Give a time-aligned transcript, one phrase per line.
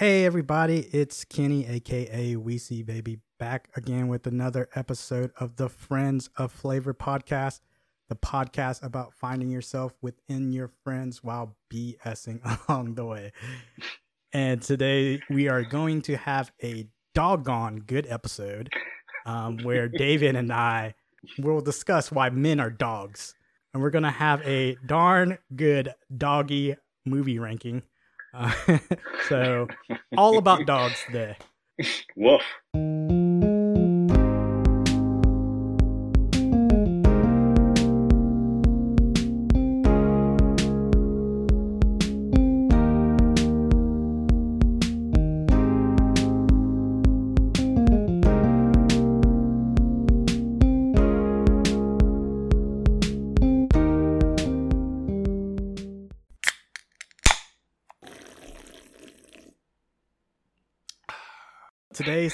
[0.00, 6.30] Hey everybody, it's Kenny aka Weezy Baby back again with another episode of the Friends
[6.38, 7.60] of Flavor podcast,
[8.08, 12.40] the podcast about finding yourself within your friends while BSing
[12.70, 13.32] along the way.
[14.32, 18.70] And today we are going to have a doggone good episode
[19.26, 20.94] um, where David and I
[21.36, 23.34] will discuss why men are dogs.
[23.74, 27.82] And we're going to have a darn good doggy movie ranking.
[29.28, 29.68] So,
[30.16, 31.36] all about dogs today.
[32.16, 32.42] Woof.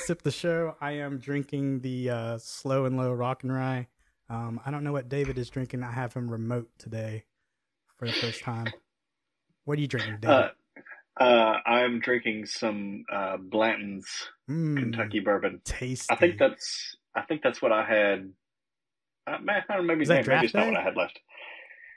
[0.07, 0.77] Sip the show.
[0.81, 3.89] I am drinking the uh, slow and low rock and rye.
[4.31, 5.83] Um, I don't know what David is drinking.
[5.83, 7.25] I have him remote today
[7.99, 8.73] for the first time.
[9.65, 10.35] What are you drinking, David?
[10.35, 10.49] Uh,
[11.21, 14.07] uh, I'm drinking some uh, Blanton's
[14.49, 15.61] Mm, Kentucky bourbon.
[15.65, 16.07] tasty.
[16.09, 18.31] I think that's I think that's what I had.
[19.27, 21.19] Uh, man, I don't know, maybe Is that maybe draft not what I had left.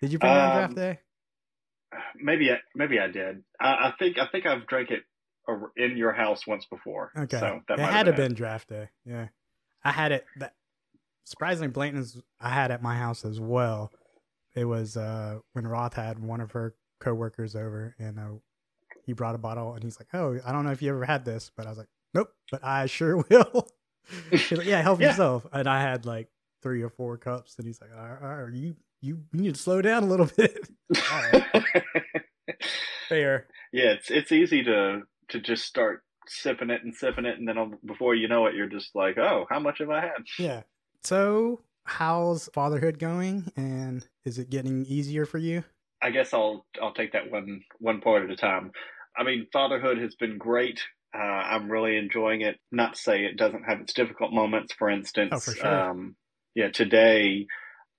[0.01, 0.99] Did you bring it on um, draft day?
[2.19, 3.43] Maybe I, maybe I did.
[3.61, 5.03] I, I think I think I've drank it
[5.77, 7.11] in your house once before.
[7.17, 8.89] Okay, so that it had to been draft day.
[9.05, 9.27] Yeah,
[9.83, 10.25] I had it.
[10.37, 10.53] That
[11.25, 13.91] surprisingly, Blanton's I had at my house as well.
[14.55, 18.23] It was uh, when Roth had one of her coworkers over, and uh,
[19.05, 21.23] he brought a bottle, and he's like, "Oh, I don't know if you ever had
[21.25, 23.67] this," but I was like, "Nope," but I sure will.
[24.31, 25.07] he's like, "Yeah, help Yeah.
[25.09, 26.29] yourself," and I had like
[26.61, 29.53] three or four cups, and he's like, "All right, all right, you you you need
[29.55, 30.67] to slow down a little bit."
[31.13, 31.63] all right,
[33.07, 33.47] fair.
[33.71, 37.77] yeah, it's it's easy to to just start sipping it and sipping it, and then
[37.85, 40.23] before you know it, you're just like, oh, how much have I had?
[40.37, 40.63] Yeah.
[41.03, 45.63] So, how's fatherhood going, and is it getting easier for you?
[46.01, 48.71] I guess I'll I'll take that one one part at a time.
[49.17, 50.81] I mean, fatherhood has been great.
[51.13, 52.57] Uh, I'm really enjoying it.
[52.71, 54.73] Not to say it doesn't have its difficult moments.
[54.73, 55.89] For instance, Oh, for sure.
[55.89, 56.15] um,
[56.55, 57.47] yeah, today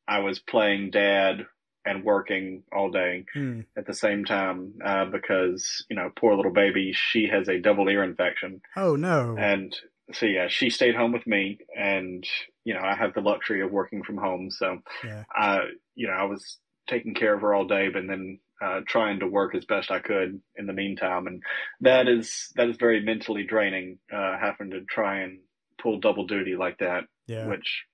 [0.06, 1.46] I was playing dad
[1.84, 3.60] and working all day Hmm.
[3.76, 7.88] at the same time uh, because you know, poor little baby, she has a double
[7.88, 9.36] ear infection, Oh no.
[9.38, 9.74] and
[10.12, 12.26] so yeah, she stayed home with me, and
[12.64, 15.24] you know, I have the luxury of working from home, so yeah.
[15.34, 15.60] I,
[15.94, 16.58] you know, I was
[16.88, 20.00] taking care of her all day, but then uh, trying to work as best I
[20.00, 21.42] could in the meantime, and
[21.80, 23.98] that is that is very mentally draining.
[24.12, 25.38] Uh, having to try and
[25.80, 27.46] pull double duty like that, Yeah.
[27.46, 27.84] which,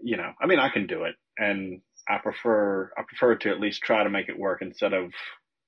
[0.00, 3.60] you know, I mean, I can do it, and I prefer I prefer to at
[3.60, 5.12] least try to make it work instead of,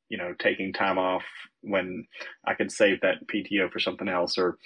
[0.08, 1.24] you know, taking time off
[1.62, 2.06] when
[2.46, 4.56] I could save that PTO for something else, or,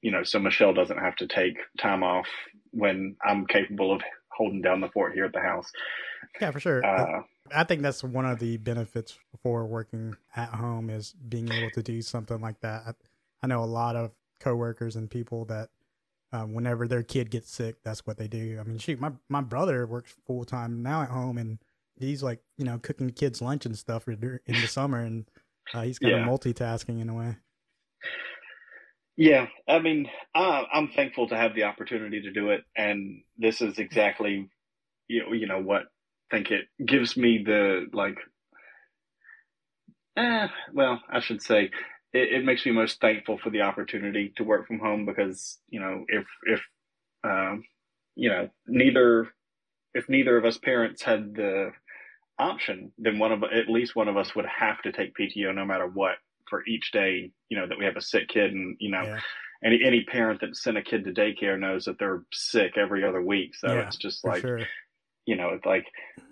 [0.00, 2.26] you know, so Michelle doesn't have to take time off
[2.70, 4.02] when I'm capable of
[4.32, 5.70] holding down the fort here at the house.
[6.40, 6.84] Yeah, for sure.
[6.84, 7.22] Uh,
[7.54, 11.82] I think that's one of the benefits for working at home is being able to
[11.82, 12.82] do something like that.
[12.86, 12.92] I,
[13.42, 15.70] I know a lot of coworkers and people that
[16.32, 18.58] um, whenever their kid gets sick, that's what they do.
[18.60, 21.58] I mean, shoot, my my brother works full time now at home, and
[21.96, 25.00] he's like, you know, cooking the kids lunch and stuff in the in the summer,
[25.00, 25.30] and
[25.74, 26.16] uh, he's kind Yeah.
[26.16, 27.36] of multitasking in a way.
[29.16, 33.60] Yeah, I mean, I, I'm thankful to have the opportunity to do it, and this
[33.60, 34.48] is exactly,
[35.08, 35.82] you know, you know what
[36.32, 38.18] I think it gives me the like.
[40.16, 41.70] Eh, well, I should say,
[42.12, 45.80] it, it makes me most thankful for the opportunity to work from home because you
[45.80, 46.60] know if if
[47.24, 47.64] um,
[48.14, 49.28] you know neither
[49.94, 51.70] if neither of us parents had the
[52.38, 55.64] option, then one of at least one of us would have to take PTO no
[55.64, 56.16] matter what
[56.48, 57.30] for each day.
[57.48, 59.20] You know that we have a sick kid, and you know Yeah,
[59.64, 63.22] any any parent that sent a kid to daycare knows that they're sick every other
[63.22, 63.54] week.
[63.54, 64.60] So Yeah, it's just like sure.
[65.28, 65.84] You know, it's like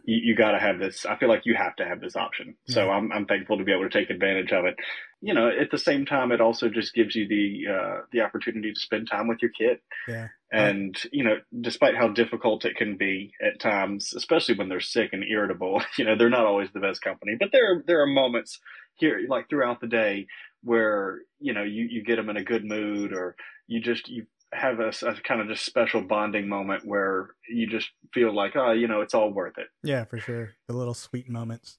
[0.06, 1.04] you, you got to have this.
[1.04, 2.56] I feel like you have to have this option.
[2.66, 4.74] So I'm I'm thankful to be able to take advantage of it.
[5.20, 8.72] You know, at the same time, it also just gives you the uh, the opportunity
[8.72, 9.80] to spend time with your kid.
[10.08, 14.80] Yeah, And you know, despite how difficult it can be at times, especially when they're
[14.80, 17.36] sick and irritable, you know, they're not always the best company.
[17.38, 18.60] But there there are moments
[18.94, 20.26] here, like throughout the day,
[20.62, 24.24] where you know you you get them in a good mood, or you just you
[24.52, 28.72] have a, a kind of just special bonding moment where you just feel like, oh,
[28.72, 29.66] you know, it's all worth it.
[29.82, 30.50] Yeah, for sure.
[30.68, 31.78] The little sweet moments.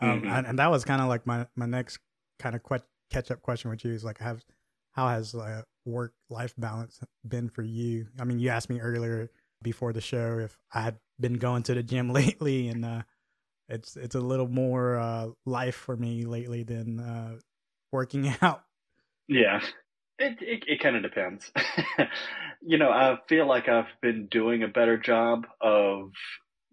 [0.00, 0.26] Um, Mhm.
[0.38, 1.98] and, and that was kind of like my, my next
[2.38, 4.44] kind of que- catch up question with you is like, have,
[4.92, 8.08] how has uh, work life balance been for you?
[8.18, 9.30] I mean, you asked me earlier
[9.62, 13.02] before the show if I had been going to the gym lately, and uh,
[13.68, 17.36] it's it's a little more uh, life for me lately than uh,
[17.92, 18.64] working out
[19.26, 19.60] Yeah.
[20.18, 21.50] It it, it kind of depends.
[22.62, 26.10] you know, I feel like I've been doing a better job of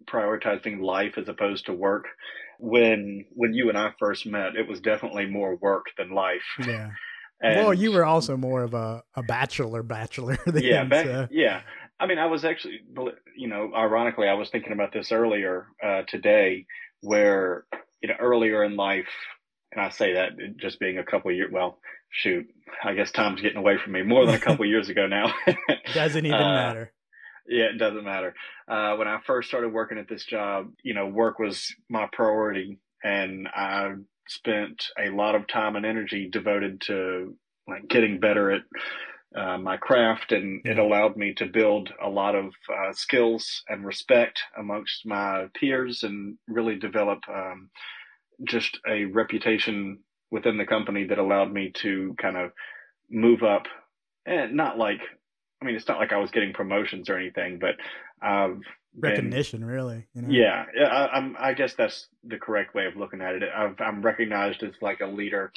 [0.08, 2.06] prioritizing life as opposed to work.
[2.58, 6.42] When when you and I first met, it was definitely more work than life.
[6.66, 6.90] Yeah.
[7.44, 10.38] And, well, you were also more of a, a bachelor bachelor.
[10.46, 11.28] Then, yeah, back, so.
[11.32, 11.62] yeah.
[11.98, 12.82] I mean, I was actually,
[13.36, 16.66] you know, ironically, I was thinking about this earlier uh, today,
[17.00, 17.64] where
[18.00, 19.08] you know, earlier in life,
[19.72, 21.80] and I say that just being a couple years, well,
[22.12, 22.46] shoot,
[22.84, 25.32] I guess time's getting away from me more than a couple years ago now.
[25.94, 26.92] Doesn't even uh, matter.
[27.48, 28.34] Yeah, it doesn't matter.
[28.68, 32.78] Uh, when I first started working at this job, you know, work was my priority,
[33.02, 33.94] and I
[34.28, 37.36] spent a lot of time and energy devoted to
[37.66, 38.62] like getting better at
[39.36, 43.84] uh, my craft, and it allowed me to build a lot of uh, skills and
[43.84, 47.70] respect amongst my peers, and really develop um,
[48.44, 49.98] just a reputation
[50.32, 52.50] within the company that allowed me to kind of
[53.10, 53.64] move up
[54.26, 55.00] and not like
[55.60, 57.76] I mean it's not like I was getting promotions or anything, but
[58.20, 58.62] I've
[58.98, 60.06] recognition been, really.
[60.14, 60.28] You know?
[60.30, 63.42] Yeah, I, am I guess that's the correct way of looking at it.
[63.54, 65.52] i am recognized as like a leader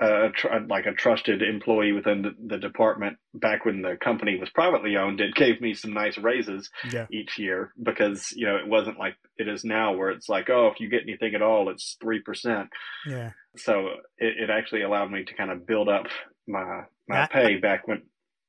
[0.00, 4.48] uh, tr- like a trusted employee within the, the, department back when the company was
[4.50, 7.06] privately owned it gave me some nice raises yeah.
[7.10, 10.70] each year because you know it wasn't like it is now where it's like oh
[10.72, 12.68] if you get anything at all it's 3%
[13.08, 13.88] yeah so
[14.18, 16.06] it, it actually allowed me to kind of build up
[16.46, 18.02] my my pay back when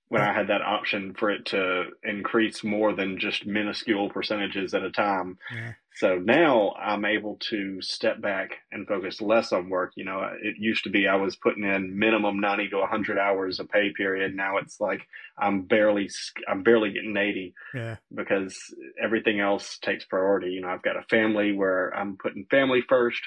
[0.10, 4.82] when I had that option for it to increase more than just minuscule percentages at
[4.82, 5.38] a time.
[5.54, 5.74] Yeah.
[5.96, 9.92] So now I'm able to step back and focus less on work.
[9.96, 13.60] You know, it used to be I was putting in minimum 90 to 100 hours
[13.60, 14.36] a pay period.
[14.36, 15.02] Now it's like
[15.38, 16.10] I'm barely
[16.48, 17.98] I'm barely getting 80 yeah.
[18.14, 18.58] because
[19.02, 20.52] everything else takes priority.
[20.52, 23.22] You know, I've got a family where I'm putting family first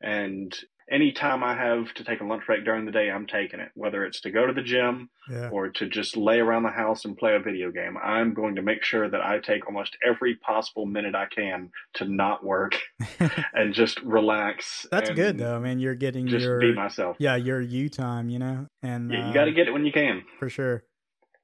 [0.00, 0.56] and
[0.90, 4.04] anytime I have to take a lunch break during the day, I'm taking it, whether
[4.04, 5.48] it's to go to the gym yeah.
[5.50, 7.96] or to just lay around the house and play a video game.
[8.02, 12.04] I'm going to make sure that I take almost every possible minute I can to
[12.04, 12.78] not work
[13.54, 14.86] and just relax.
[14.90, 15.56] That's good though.
[15.56, 17.16] I mean, you're getting just your be myself.
[17.18, 19.84] Yeah, your you time, you know, and yeah, you uh, got to get it when
[19.84, 20.22] you can.
[20.38, 20.84] For sure.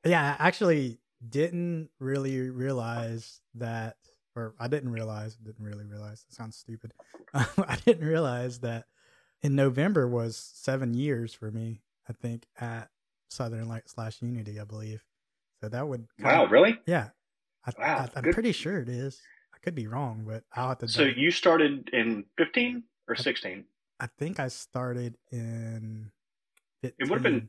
[0.04, 3.96] Yeah, I actually didn't really realize that
[4.36, 6.24] or I didn't realize, didn't really realize.
[6.28, 6.92] It sounds stupid.
[7.34, 8.86] I didn't realize that
[9.44, 11.82] in November was seven years for me.
[12.08, 12.88] I think at
[13.28, 15.04] Southern Light slash Unity, I believe.
[15.60, 16.78] So that would wow, of, really?
[16.86, 17.10] Yeah,
[17.66, 19.20] I, wow, I, am pretty sure it is.
[19.54, 20.88] I could be wrong, but I'll have to.
[20.88, 23.64] So you started in 15 or 16?
[24.00, 26.10] I, I think I started in.
[26.82, 26.96] 15.
[26.98, 27.48] It would have been.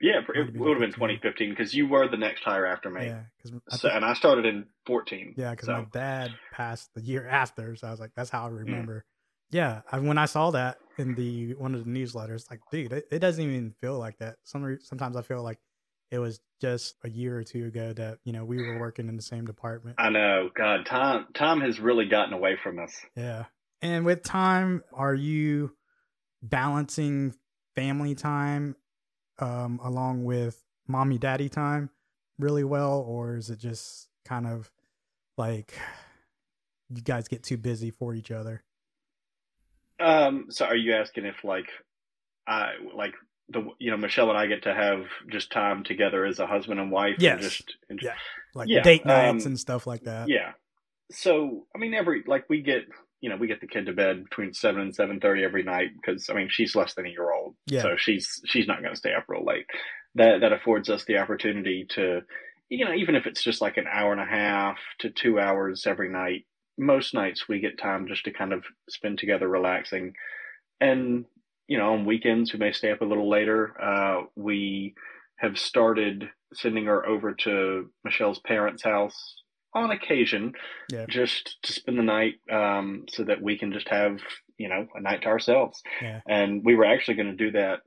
[0.00, 3.04] Yeah, it would have been 2015 because you were the next hire after me.
[3.04, 3.20] Yeah,
[3.68, 5.34] so, and I started in 14.
[5.36, 5.72] Yeah, because so.
[5.72, 8.60] my dad passed the year after, so I was like, that's how I mm.
[8.60, 9.04] remember.
[9.50, 13.06] Yeah, I, when I saw that in the one of the newsletters, like, dude, it,
[13.10, 14.36] it doesn't even feel like that.
[14.44, 15.58] Some sometimes I feel like
[16.10, 19.16] it was just a year or two ago that you know we were working in
[19.16, 19.96] the same department.
[19.98, 20.50] I know.
[20.54, 22.94] God, time time has really gotten away from us.
[23.16, 23.44] Yeah,
[23.82, 25.76] and with time, are you
[26.42, 27.34] balancing
[27.74, 28.76] family time
[29.38, 31.90] um, along with mommy daddy time
[32.38, 34.70] really well, or is it just kind of
[35.36, 35.78] like
[36.88, 38.62] you guys get too busy for each other?
[40.00, 41.66] Um, so are you asking if like
[42.46, 43.14] I like
[43.48, 46.80] the you know Michelle and I get to have just time together as a husband
[46.80, 47.16] and wife?
[47.18, 47.32] Yes.
[47.32, 48.14] And just, and yeah.
[48.54, 50.28] Like yeah, date nights um, and stuff like that.
[50.28, 50.52] Yeah.
[51.10, 52.82] So I mean, every like we get
[53.20, 55.90] you know we get the kid to bed between seven and seven thirty every night
[55.94, 57.82] because I mean she's less than a year old, yeah.
[57.82, 59.66] so she's she's not going to stay up real late.
[60.14, 62.22] That that affords us the opportunity to
[62.68, 65.86] you know even if it's just like an hour and a half to two hours
[65.86, 66.44] every night
[66.80, 70.14] most nights we get time just to kind of spend together relaxing.
[70.80, 71.26] And,
[71.68, 73.74] you know, on weekends we may stay up a little later.
[73.80, 74.94] Uh, we
[75.36, 79.36] have started sending her over to Michelle's parents' house
[79.74, 80.54] on occasion,
[80.90, 81.06] yeah.
[81.08, 84.18] just to spend the night, um, so that we can just have,
[84.58, 85.80] you know, a night to ourselves.
[86.02, 86.20] Yeah.
[86.26, 87.80] And we were actually going to do that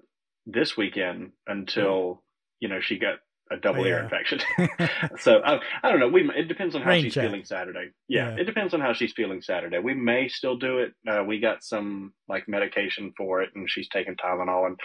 [0.45, 2.23] this weekend until,
[2.59, 3.15] you know, she got
[3.53, 3.89] a double oh, yeah.
[3.89, 4.39] ear infection.
[5.19, 6.07] so I, I don't know.
[6.07, 7.25] We it depends on how Rain she's check.
[7.25, 7.91] feeling Saturday.
[8.07, 9.79] Yeah, yeah, it depends on how she's feeling Saturday.
[9.79, 10.93] We may still do it.
[11.07, 14.79] Uh, we got some like medication for it, and she's taking Tylenol, and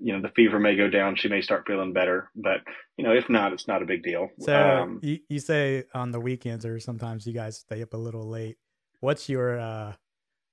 [0.00, 1.16] you know the fever may go down.
[1.16, 2.58] She may start feeling better, but
[2.96, 4.28] you know if not, it's not a big deal.
[4.40, 7.98] So um, you, you say on the weekends or sometimes you guys stay up a
[7.98, 8.58] little late.
[9.00, 9.92] What's your uh,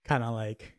[0.05, 0.73] kind of like?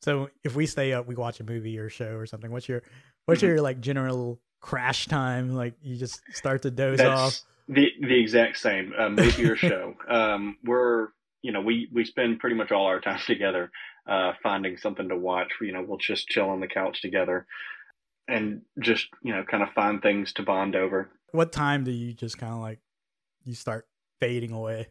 [0.00, 2.50] So if we stay up, we watch a movie or show or something.
[2.50, 2.82] What's your
[3.26, 3.48] what's mm-hmm.
[3.48, 8.18] your like general crash time like you just start to doze That's off the the
[8.18, 11.08] exact same um, movie or show um, we're
[11.42, 13.70] you know we we spend pretty much all our time together
[14.08, 17.46] uh, finding something to watch you know we'll just chill on the couch together
[18.28, 21.10] and just you know kind of find things to bond over.
[21.32, 22.78] What time do you just kind of like
[23.44, 23.86] you start
[24.20, 24.88] fading away?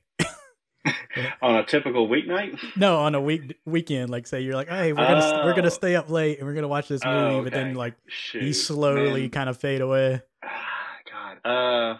[1.41, 2.57] on a typical weeknight?
[2.75, 4.09] No, on a week weekend.
[4.09, 5.45] Like say you're like, hey, we're gonna oh.
[5.45, 5.69] we're gonna oh.
[5.69, 7.43] stay up late and we're gonna watch this movie, oh, okay.
[7.43, 9.29] but then like Shoot, you slowly man.
[9.29, 10.21] kind of fade away.
[11.11, 11.97] God, uh,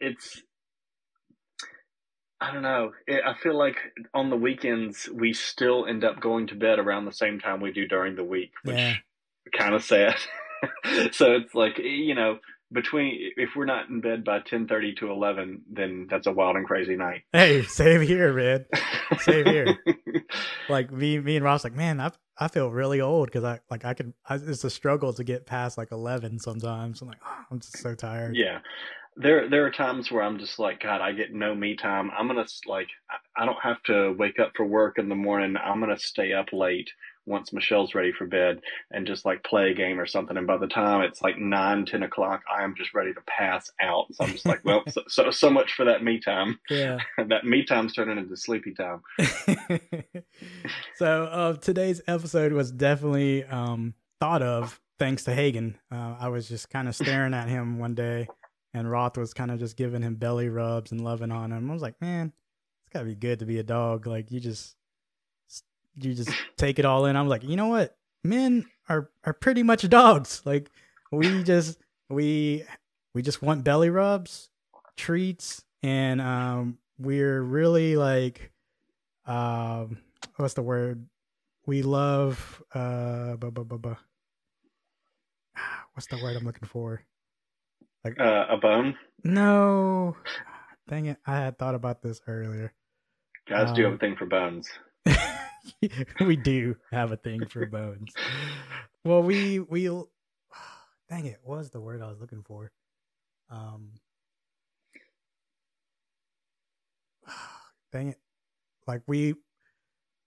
[0.00, 0.42] it's
[2.40, 2.92] I don't know.
[3.06, 3.76] It, I feel like
[4.12, 7.72] on the weekends we still end up going to bed around the same time we
[7.72, 8.94] do during the week, which yeah.
[9.56, 10.16] kind of sad.
[11.12, 12.38] so it's like you know
[12.74, 16.56] between if we're not in bed by ten thirty to eleven, then that's a wild
[16.56, 17.22] and crazy night.
[17.32, 18.66] Hey, same here, man.
[19.20, 19.78] same here.
[20.68, 23.84] like me, me and Roth, like man, I I feel really old because I like
[23.84, 24.12] I can.
[24.28, 27.00] I, it's a struggle to get past like eleven sometimes.
[27.00, 28.36] I'm like, oh, I'm just so tired.
[28.36, 28.58] Yeah,
[29.16, 32.10] there there are times where I'm just like, God, I get no me time.
[32.18, 32.88] I'm gonna like,
[33.36, 35.56] I don't have to wake up for work in the morning.
[35.56, 36.90] I'm gonna stay up late
[37.26, 40.36] once Michelle's ready for bed and just like play a game or something.
[40.36, 43.70] And by the time it's like nine, ten o'clock, I am just ready to pass
[43.80, 44.06] out.
[44.12, 46.58] So I'm just like, well, so, so, so much for that me time.
[46.68, 46.98] Yeah.
[47.28, 49.02] that me time's turning into sleepy time.
[50.96, 55.78] so uh, today's episode was definitely um, thought of thanks to Hagen.
[55.90, 58.28] Uh, I was just kind of staring at him one day
[58.74, 61.70] and Roth was kind of just giving him belly rubs and loving on him.
[61.70, 62.32] I was like, man,
[62.82, 64.06] it's gotta be good to be a dog.
[64.06, 64.76] Like you just
[66.00, 67.16] you just take it all in.
[67.16, 67.96] I'm like, you know what?
[68.22, 70.42] Men are are pretty much dogs.
[70.44, 70.70] Like
[71.12, 72.64] we just we
[73.14, 74.48] we just want belly rubs,
[74.96, 78.52] treats, and um we're really like
[79.26, 79.98] um
[80.36, 81.06] what's the word?
[81.66, 83.96] We love uh bu- bu- bu- bu-
[85.94, 87.02] what's the word I'm looking for?
[88.04, 88.96] Like uh, a bone?
[89.22, 90.16] No.
[90.88, 91.16] Dang it!
[91.26, 92.74] I had thought about this earlier.
[93.48, 94.68] Guys um, do have a thing for bones.
[96.20, 98.12] we do have a thing for bones.
[99.04, 99.88] well, we we
[101.08, 102.72] dang it, what was the word I was looking for?
[103.50, 103.90] Um
[107.92, 108.18] dang it.
[108.86, 109.34] Like we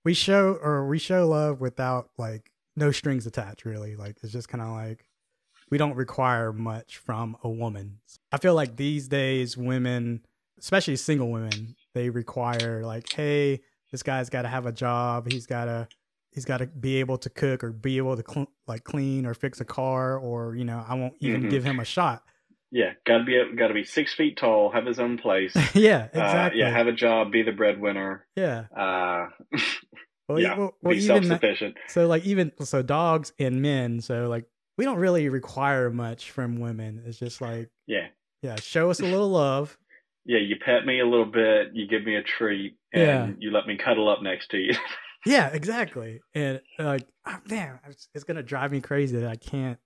[0.03, 3.95] we show or we show love without like no strings attached really.
[3.95, 5.07] Like it's just kind of like
[5.69, 7.99] we don't require much from a woman.
[8.31, 10.25] I feel like these days women,
[10.57, 15.31] especially single women, they require like, hey, this guy's got to have a job.
[15.31, 15.87] He's got to
[16.31, 19.33] he's got to be able to cook or be able to cl- like clean or
[19.33, 21.49] fix a car or you know I won't even mm-hmm.
[21.49, 22.23] give him a shot.
[22.71, 25.55] Yeah, gotta be gotta be six feet tall, have his own place.
[25.73, 26.61] yeah, exactly.
[26.61, 28.27] Uh, yeah, have a job, be the breadwinner.
[28.35, 28.65] Yeah.
[28.75, 29.27] Uh,
[30.27, 31.75] well, yeah, well, well, be self sufficient.
[31.87, 34.01] So like even so, dogs and men.
[34.01, 34.45] So like
[34.77, 37.03] we don't really require much from women.
[37.05, 38.07] It's just like yeah,
[38.41, 39.77] yeah, show us a little love.
[40.27, 43.29] Yeah, you pet me a little bit, you give me a treat, and yeah.
[43.39, 44.73] you let me cuddle up next to you.
[45.25, 46.19] yeah, exactly.
[46.35, 47.79] And like, oh, damn,
[48.13, 49.79] it's gonna drive me crazy that I can't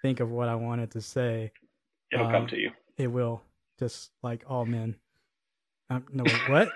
[0.00, 1.50] think of what I wanted to say.
[2.12, 2.70] It'll um, come to you.
[2.96, 3.42] It will,
[3.78, 4.94] just like all men.
[5.90, 6.68] Um, no, wait, what?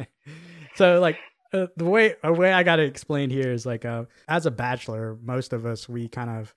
[0.76, 1.18] so like
[1.52, 4.50] uh, the way the way I got to explain here is like uh, as a
[4.50, 6.54] bachelor, most of us we kind of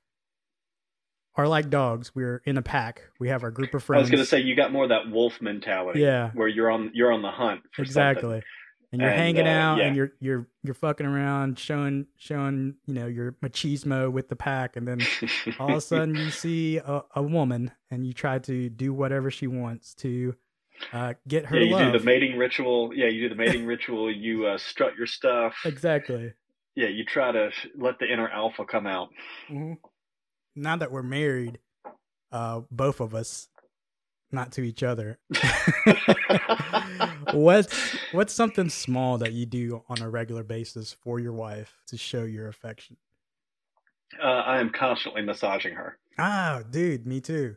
[1.36, 2.14] are like dogs.
[2.14, 3.02] We're in a pack.
[3.20, 4.00] We have our group of friends.
[4.00, 6.02] I was going to say you got more of that wolf mentality.
[6.02, 7.62] Yeah, where you're on you're on the hunt.
[7.78, 8.22] exactly.
[8.22, 8.44] Something.
[8.92, 9.86] And you're and, hanging uh, out, yeah.
[9.86, 14.76] and you're you're you're fucking around, showing showing you know your machismo with the pack,
[14.76, 15.00] and then
[15.60, 19.32] all of a sudden you see a, a woman, and you try to do whatever
[19.32, 20.36] she wants to
[20.92, 21.58] uh, get her.
[21.58, 21.94] Yeah, you love.
[21.94, 22.92] do the mating ritual.
[22.94, 24.12] Yeah, you do the mating ritual.
[24.12, 25.56] You uh, strut your stuff.
[25.66, 26.34] Exactly.
[26.76, 29.10] Yeah, you try to let the inner alpha come out.
[29.50, 29.74] Mm-hmm.
[30.56, 31.60] Now that we're married,
[32.32, 33.48] uh, both of us,
[34.32, 35.20] not to each other.
[37.34, 41.98] what's what's something small that you do on a regular basis for your wife to
[41.98, 42.98] show your affection?
[44.22, 45.98] Uh, I am constantly massaging her.
[46.20, 47.56] Ah, dude, me too.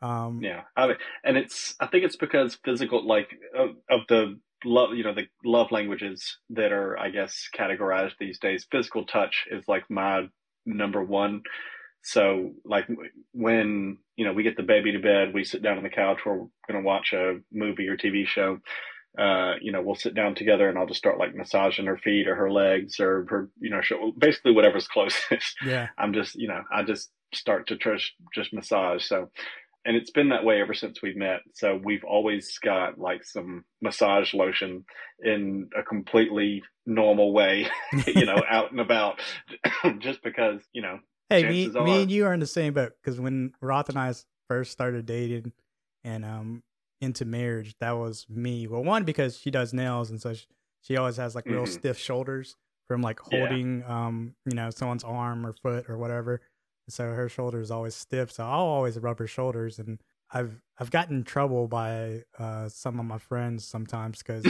[0.00, 4.38] Um, yeah, I mean, and it's I think it's because physical, like of, of the
[4.64, 8.66] love, you know, the love languages that are, I guess, categorized these days.
[8.70, 10.28] Physical touch is like my
[10.66, 11.42] number one.
[12.08, 12.86] So, like
[13.32, 16.20] when you know we get the baby to bed, we sit down on the couch.
[16.24, 18.58] We're going to watch a movie or TV show.
[19.18, 22.28] Uh, you know, we'll sit down together and I'll just start like massaging her feet
[22.28, 23.80] or her legs or her, you know,
[24.16, 25.56] basically whatever's closest.
[25.64, 25.88] Yeah.
[25.98, 29.04] I'm just, you know, I just start to just, just massage.
[29.04, 29.30] So
[29.84, 31.40] and it's been that way ever since we've met.
[31.54, 34.84] So we've always got like some massage lotion
[35.22, 37.68] in a completely normal way,
[38.06, 39.20] you know, out and about,
[39.98, 40.98] just because you know.
[41.30, 41.84] Hey, me, are...
[41.84, 44.14] me and you are in the same boat because when Roth and I
[44.48, 45.52] first started dating
[46.04, 46.62] and um
[47.00, 48.66] into marriage, that was me.
[48.66, 50.46] Well, one because she does nails, and so she,
[50.80, 51.72] she always has like real mm-hmm.
[51.72, 52.56] stiff shoulders
[52.86, 53.40] from like Yeah.
[53.40, 56.40] holding um you know someone's arm or foot or whatever.
[56.88, 58.32] So her shoulder is always stiff.
[58.32, 60.00] So I'll always rub her shoulders, and
[60.32, 64.46] I've I've gotten in trouble by uh some of my friends sometimes because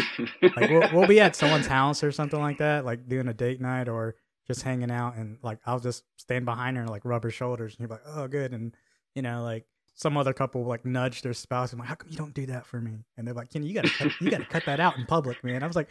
[0.57, 3.61] like we'll, we'll be at someone's house or something like that, like doing a date
[3.61, 4.15] night or
[4.49, 7.75] just hanging out, and like I'll just stand behind her and like rub her shoulders,
[7.75, 8.75] and you're like, oh, good, and
[9.14, 12.17] you know, like some other couple like nudge their spouse, and like, how come you
[12.17, 13.05] don't do that for me?
[13.17, 15.62] And they're like, Kenny, you gotta cut, you gotta cut that out in public, man.
[15.62, 15.88] I was like,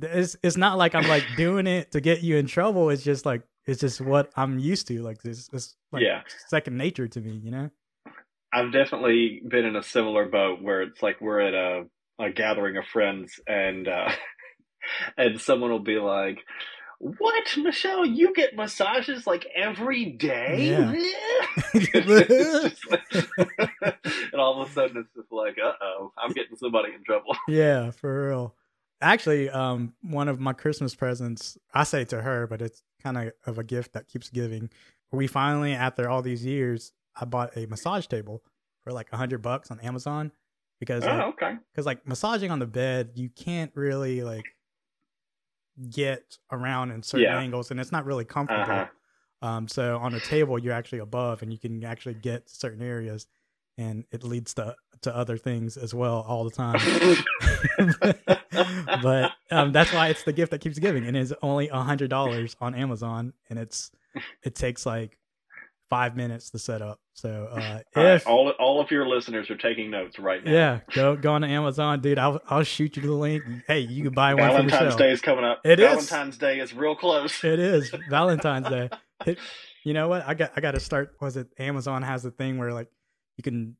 [0.00, 2.90] it's it's not like I'm like doing it to get you in trouble.
[2.90, 5.02] It's just like it's just what I'm used to.
[5.02, 6.22] Like this it's like Yeah.
[6.48, 7.70] second nature to me, you know.
[8.52, 11.84] I've definitely been in a similar boat where it's like we're at a,
[12.18, 14.10] a gathering of friends and uh,
[15.16, 16.38] and someone will be like,
[16.98, 18.04] "What, Michelle?
[18.06, 20.90] You get massages like every day?" Yeah.
[20.90, 22.30] Like-
[24.32, 27.36] and all of a sudden, it's just like, "Uh oh, I'm getting somebody in trouble."
[27.48, 28.54] Yeah, for real.
[29.00, 33.32] Actually, um, one of my Christmas presents, I say to her, but it's kind of
[33.46, 34.70] of a gift that keeps giving.
[35.12, 38.42] We finally, after all these years, I bought a massage table
[38.84, 40.32] for like a hundred bucks on Amazon
[40.80, 41.52] because Oh, like, okay.
[41.72, 44.44] because like massaging on the bed, you can't really like
[45.90, 47.38] get around in certain Yeah.
[47.38, 48.62] angles, and it's not really comfortable.
[48.72, 48.86] Uh-huh.
[49.42, 53.26] Um, so on a table, you're actually above, and you can actually get certain areas,
[53.76, 56.80] and it leads to to other things as well all the time.
[59.02, 62.08] but um, that's why it's the gift that keeps giving, and it's only a hundred
[62.10, 63.90] dollars on Amazon, and it's
[64.42, 65.18] it takes like
[65.88, 67.00] five minutes to set up.
[67.14, 67.54] So uh,
[67.96, 70.50] All right, if all all of your listeners are taking notes right now.
[70.50, 72.18] yeah, go go on to Amazon, dude.
[72.18, 73.42] I'll I'll shoot you the link.
[73.66, 74.96] Hey, you can buy one for Valentine's.
[74.96, 75.60] Day is coming up.
[75.64, 75.86] It is.
[75.86, 77.42] Valentine's Day is real close.
[77.42, 78.90] It is Valentine's Day.
[79.24, 79.38] It,
[79.84, 80.26] you know what?
[80.26, 81.14] I got I got to start.
[81.20, 82.88] Was it Amazon has a thing where like
[83.36, 83.76] you can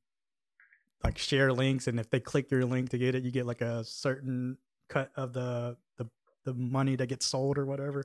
[1.05, 3.61] like share links, and if they click your link to get it, you get like
[3.61, 4.57] a certain
[4.89, 6.09] cut of the the
[6.45, 8.05] the money that gets sold or whatever.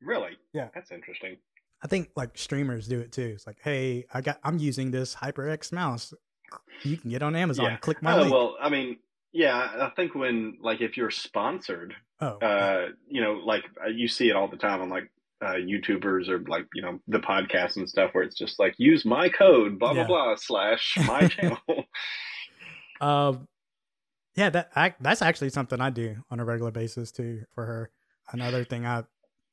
[0.00, 0.36] Really?
[0.52, 0.68] Yeah.
[0.74, 1.36] That's interesting.
[1.84, 3.32] I think like streamers do it too.
[3.34, 6.14] It's like, hey, I got I'm using this HyperX mouse.
[6.82, 7.66] You can get on Amazon.
[7.66, 7.76] Yeah.
[7.76, 8.32] Click my Oh link.
[8.32, 8.96] well, I mean,
[9.32, 14.08] yeah, I think when like if you're sponsored, oh, uh, you know, like uh, you
[14.08, 15.10] see it all the time on like
[15.42, 19.04] uh, YouTubers or like you know the podcasts and stuff where it's just like use
[19.04, 20.06] my code blah Yeah.
[20.06, 21.58] blah blah slash my channel.
[23.00, 23.46] Um,
[24.36, 27.90] yeah, that I, that's actually something I do on a regular basis too for her.
[28.32, 29.04] Another thing I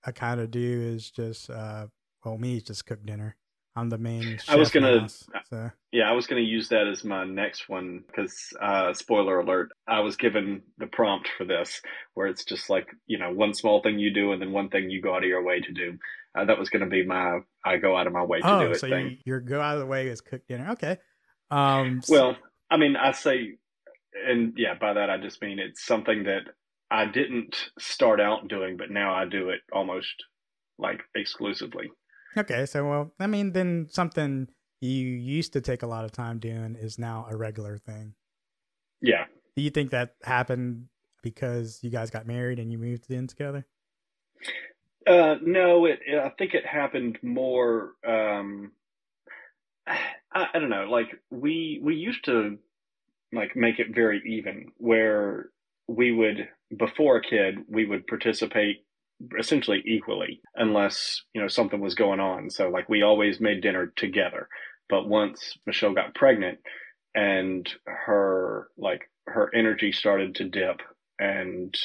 [0.06, 1.88] I kind of do is just uh,
[2.24, 3.36] well, me just cook dinner.
[3.76, 4.38] I'm the main.
[4.50, 6.88] I was chef in the gonna- house, so yeah, I was going to use that
[6.88, 11.82] as my next one because uh, spoiler alert, I was given the prompt for this
[12.14, 14.90] where it's just like you know one small thing you do and then one thing
[14.90, 15.98] you go out of your way to do.
[16.38, 18.50] Uh, that was going to be my I go out of my way to do
[18.50, 19.12] oh, it so thing.
[19.12, 20.72] you, your go out of the way is cook dinner.
[20.72, 20.98] Okay.
[21.50, 22.00] Um.
[22.04, 22.36] s- Well,
[22.70, 23.56] I mean, I say,
[24.28, 26.42] and yeah, by that I just mean it's something that
[26.90, 30.14] I didn't start out doing, but now I do it almost
[30.78, 31.90] like exclusively.
[32.38, 32.66] Okay.
[32.66, 34.48] So well, I mean, then something
[34.82, 38.16] you used to take a lot of time doing is now a regular thing.
[39.02, 39.26] Yeah.
[39.56, 40.88] Do you think that happened
[41.22, 43.66] because you guys got married and you moved in together?
[45.06, 47.94] Uh, no, it, I think it happened more.
[48.08, 48.72] Um,
[49.88, 50.86] I, I don't know.
[50.90, 52.58] Like we we used to
[53.34, 55.50] like make it very even, where
[55.88, 58.86] we would before a kid we would participate
[59.40, 62.50] essentially equally, unless you know something was going on.
[62.50, 64.48] So like we always made dinner together.
[64.90, 66.60] But once Michelle got pregnant,
[67.16, 70.82] and her like her energy started to dip,
[71.20, 71.76] and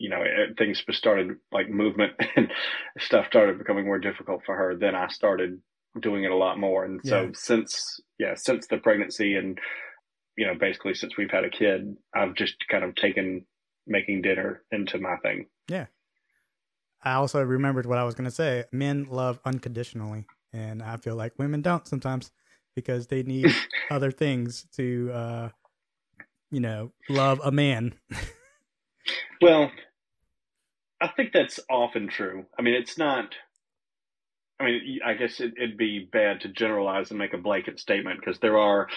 [0.00, 2.50] you know, it, things started like movement and
[2.98, 4.74] stuff started becoming more difficult for her.
[4.74, 5.60] Then I started
[6.00, 6.84] doing it a lot more.
[6.84, 7.30] And so Yeah.
[7.34, 9.58] since, yeah, since the pregnancy and,
[10.36, 13.44] you know, basically since we've had a kid, I've just kind of taken
[13.86, 15.46] making dinner into my thing.
[17.02, 18.64] I also remembered what I was going to say.
[18.72, 22.30] Men love unconditionally, and I feel like women don't sometimes
[22.74, 23.52] because they need
[23.90, 25.48] other things to, uh,
[26.50, 27.94] you know, love a man.
[29.40, 29.70] Well,
[31.00, 32.44] I think that's often true.
[32.58, 33.34] I mean, it's not.
[34.58, 38.20] I mean, I guess it, it'd be bad to generalize and make a blanket statement
[38.20, 38.88] because there are,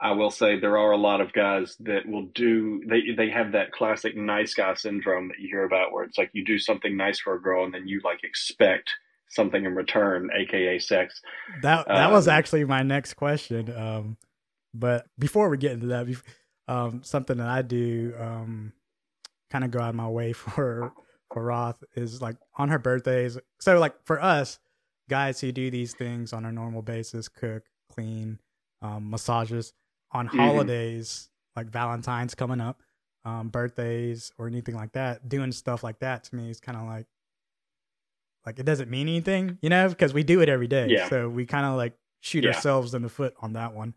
[0.00, 2.82] I will say, there are a lot of guys that will do.
[2.86, 6.30] They they have that classic nice guy syndrome that you hear about, where it's like
[6.32, 8.90] you do something nice for a girl and then you like expect
[9.30, 11.20] something in return, aka sex.
[11.62, 13.74] That that was Um, actually my next question.
[13.76, 14.16] Um,
[14.72, 16.06] but before we get into that,
[16.68, 18.72] um, something that I do, um,
[19.50, 20.92] kind of go out of my way for
[21.32, 23.36] for Roth is like on her birthdays.
[23.60, 24.60] So like for us
[25.10, 28.38] guys who do these things on a normal basis, cook, clean,
[28.80, 29.72] um, massages
[30.12, 30.36] on Mhm.
[30.36, 32.82] holidays like Valentine's coming up,
[33.24, 36.84] um, birthdays or anything like that, doing stuff like that to me is kind of
[36.86, 37.06] like
[38.46, 40.86] like it doesn't mean anything, you know, because we do it every day.
[40.88, 41.08] Yeah.
[41.08, 42.50] So we kind of like shoot Yeah.
[42.54, 43.94] ourselves in the foot on that one.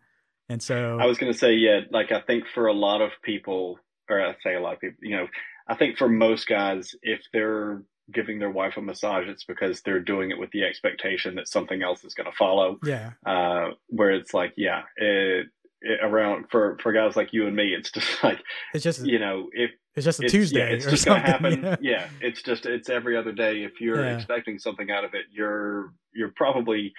[0.48, 3.12] And so I was going to say, yeah, like I think for a lot of
[3.22, 3.78] people,
[4.10, 5.28] or I say a lot of people, you know,
[5.68, 10.00] I think for most guys, if they're giving their wife a massage, it's because they're
[10.00, 12.78] doing it with the expectation that something else is going to follow.
[12.84, 15.46] yeah, Uh, where it's like, yeah, it,
[16.02, 18.42] around for for guys like you and me, it's just like,
[18.74, 21.60] it's just you know, if it's just a it's, Tuesday yeah, it's just gonna happen.
[21.62, 21.76] know?
[21.80, 23.62] Yeah, it's just it's every other day.
[23.64, 24.16] If you're Yeah.
[24.16, 26.92] expecting something out of it, you're you're probably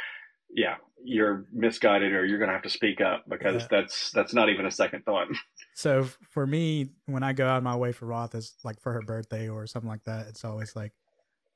[0.55, 3.67] yeah you're misguided or you're going to have to speak up because Yeah.
[3.71, 5.27] that's that's not even a second thought.
[5.75, 8.93] So for me, when I go out of my way for Roth, is like for
[8.93, 10.27] her birthday or something like that.
[10.27, 10.91] It's always like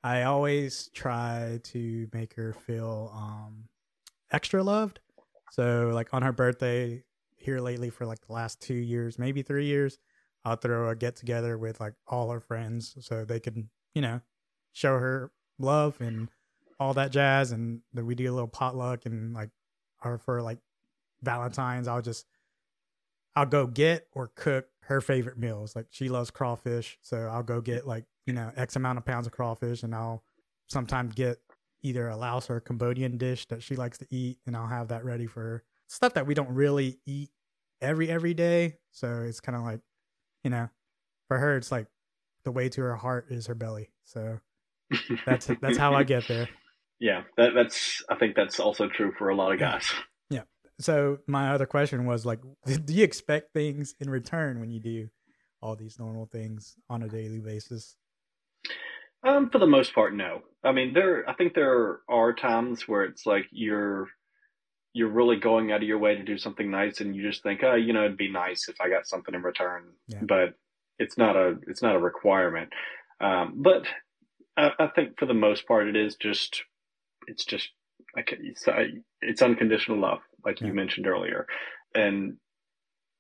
[0.04, 3.66] I always try to make her feel um
[4.32, 5.00] extra loved.
[5.52, 7.04] So like on her birthday
[7.48, 9.98] here lately for like the last two years, maybe three years,
[10.44, 14.20] I'll throw a get together with like all her friends so they can you know
[14.74, 16.30] show her love and
[16.78, 19.50] all that jazz, and then we do a little potluck and like
[20.04, 20.60] or for like
[21.22, 22.26] Valentine's, I'll just
[23.36, 25.74] I'll go get or cook her favorite meals.
[25.74, 29.26] Like she loves crawfish, so I'll go get like you know X amount of pounds
[29.26, 30.22] of crawfish, and I'll
[30.68, 31.38] sometimes get
[31.82, 34.90] either a Laos or a Cambodian dish that she likes to eat, and I'll have
[34.90, 35.64] that ready for her.
[35.88, 37.30] Stuff that we don't really eat
[37.82, 39.82] every every day, so it's kind of like
[40.44, 40.70] you know,
[41.28, 41.88] for her it's like
[42.44, 43.92] the way to her heart is her belly.
[44.06, 44.40] So
[45.26, 46.48] that's that's how I get there.
[47.00, 49.92] yeah, that, that's I think that's also true for a lot of guys.
[50.30, 50.44] Yeah.
[50.80, 55.10] So my other question was like, do you expect things in return when you do
[55.62, 57.96] all these normal things on a daily basis?
[59.26, 60.42] Um, for the most part, no.
[60.63, 61.28] I mean, there.
[61.30, 64.08] I think there are times where it's like you're
[64.98, 67.62] you're really going out of your way to do something nice, and you just think,
[67.64, 69.84] oh, you know, it'd be nice if I got something in return.
[70.08, 70.20] Yeah.
[70.24, 70.56] But
[71.00, 72.70] it's not a it's not a requirement.
[73.22, 73.86] Um, but
[74.58, 76.64] I, I think for the most part, it is just
[77.28, 77.70] it's just
[78.16, 78.66] it's,
[79.22, 80.68] it's unconditional love, like Yeah.
[80.68, 81.46] you mentioned earlier,
[81.96, 82.38] and.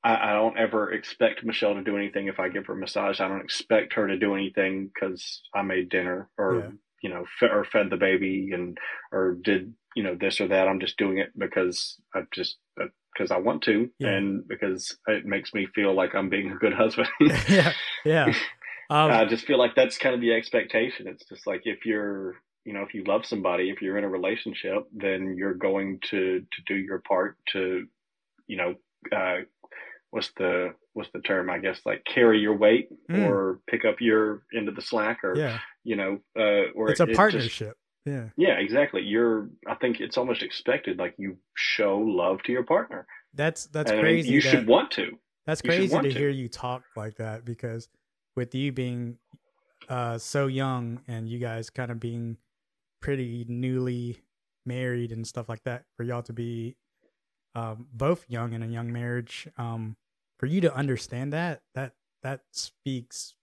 [0.03, 3.19] I, I don't ever expect Michelle to do anything if I give her a massage.
[3.19, 6.69] I don't expect her to do anything because I made dinner or Yeah.
[7.01, 8.77] You know or fed the baby and
[9.11, 10.67] or did you know this or that.
[10.67, 12.57] I'm just doing it because I just
[13.13, 14.09] because I want to Yeah.
[14.09, 17.09] and because it makes me feel like I'm being a good husband.
[17.49, 17.73] yeah,
[18.05, 18.33] yeah.
[18.89, 21.07] Um, I just feel like that's kind of the expectation.
[21.07, 24.09] It's just like if you're you know if you love somebody, if you're in a
[24.09, 27.85] relationship, then you're going to to do your part to
[28.47, 28.75] you know
[29.13, 29.39] uh,
[30.11, 31.49] what's the what's the term?
[31.49, 33.27] I guess like carry your weight Mm.
[33.27, 36.99] or pick up your end of the slack or yeah, you know uh, or it's
[36.99, 37.75] a it just- partnership.
[38.05, 39.01] yeah, yeah, exactly.
[39.01, 39.49] You're.
[39.67, 40.99] I think it's almost expected.
[40.99, 43.07] Like you show love to your partner.
[43.33, 44.29] that's that's and I mean, crazy.
[44.33, 45.17] you that- should want to.
[45.45, 46.09] That's you crazy to, to.
[46.19, 47.87] hear you talk like that because
[48.35, 49.17] with you being
[49.87, 52.35] uh, so young and you guys kind of being
[53.01, 54.17] pretty newly
[54.65, 56.75] married and stuff like that, for y'all to be
[57.55, 59.95] um, both young in a young marriage, um,
[60.37, 63.35] for you to understand that that that speaks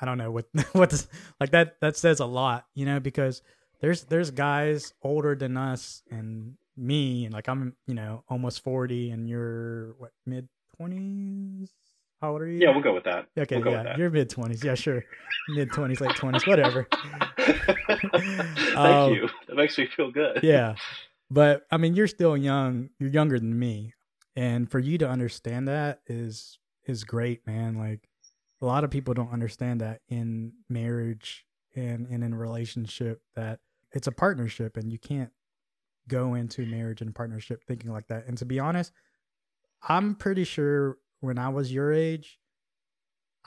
[0.00, 1.06] I don't know what what's
[1.40, 3.42] like that that says a lot, you know, because
[3.80, 9.10] there's there's guys older than us and me and like I'm you know almost 40
[9.10, 10.48] and you're what mid
[10.80, 11.68] 20s
[12.22, 13.26] how old are you Yeah, we'll go with that.
[13.38, 13.98] okay we'll yeah that.
[13.98, 15.04] you're mid 20s yeah sure
[15.50, 16.86] mid 20s late 20s whatever
[17.38, 19.28] Thank Um, you.
[19.48, 20.40] That makes me feel good.
[20.42, 20.74] yeah
[21.30, 23.94] but i mean you're still young you're younger than me
[24.36, 28.08] and for you to understand that is is great man like
[28.60, 33.60] a lot of people don't understand that in marriage and, and in relationship that
[33.92, 35.30] it's a partnership and you can't
[36.08, 38.26] go into marriage and partnership thinking like that.
[38.26, 38.92] And to be honest
[39.82, 42.38] i'm pretty sure when i was your age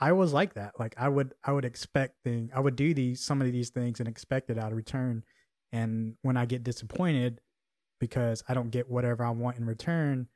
[0.00, 0.72] i was like that.
[0.78, 4.00] Like i would i would expect things i would do these some of these things
[4.00, 5.24] and expect it out of return.
[5.72, 7.40] And when i get disappointed
[8.00, 10.28] because i don't get whatever i want in return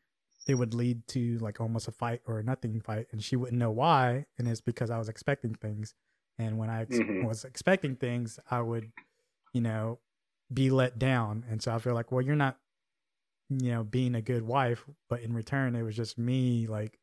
[0.48, 3.58] it would lead to like almost a fight or a nothing fight and she wouldn't
[3.58, 5.94] know why and it's because i was expecting things.
[6.38, 7.24] And when i ex- Mhm.
[7.24, 8.90] was expecting things i would
[9.52, 10.00] you know
[10.52, 11.44] be let down.
[11.48, 12.58] And so i feel like well you're not
[13.50, 16.98] you know being a good wife but in return it was just me like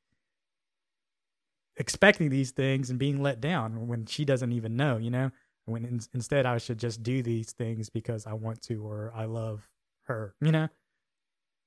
[1.78, 5.32] expecting these things and being let down when she doesn't even know you know?
[5.66, 9.26] When in- instead i should just do these things because i want to or i
[9.26, 9.68] love
[10.04, 10.68] her you know?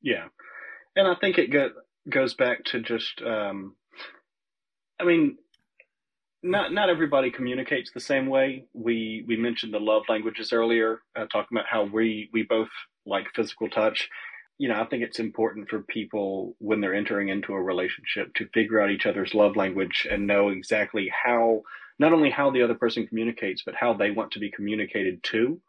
[0.01, 0.29] Yeah,
[0.99, 1.71] and I think it go,
[2.11, 3.23] goes back to just.
[3.23, 3.77] Um,
[5.01, 5.39] I mean,
[6.43, 8.65] not not everybody communicates the same way.
[8.75, 12.69] We we mentioned the love languages earlier, uh, talking about how we we both
[13.07, 14.09] like physical touch.
[14.59, 18.49] You know, I think it's important for people when they're entering into a relationship to
[18.53, 21.63] figure out each other's love language and know exactly how
[22.01, 25.61] not only how the other person communicates, but how they want to be communicated to.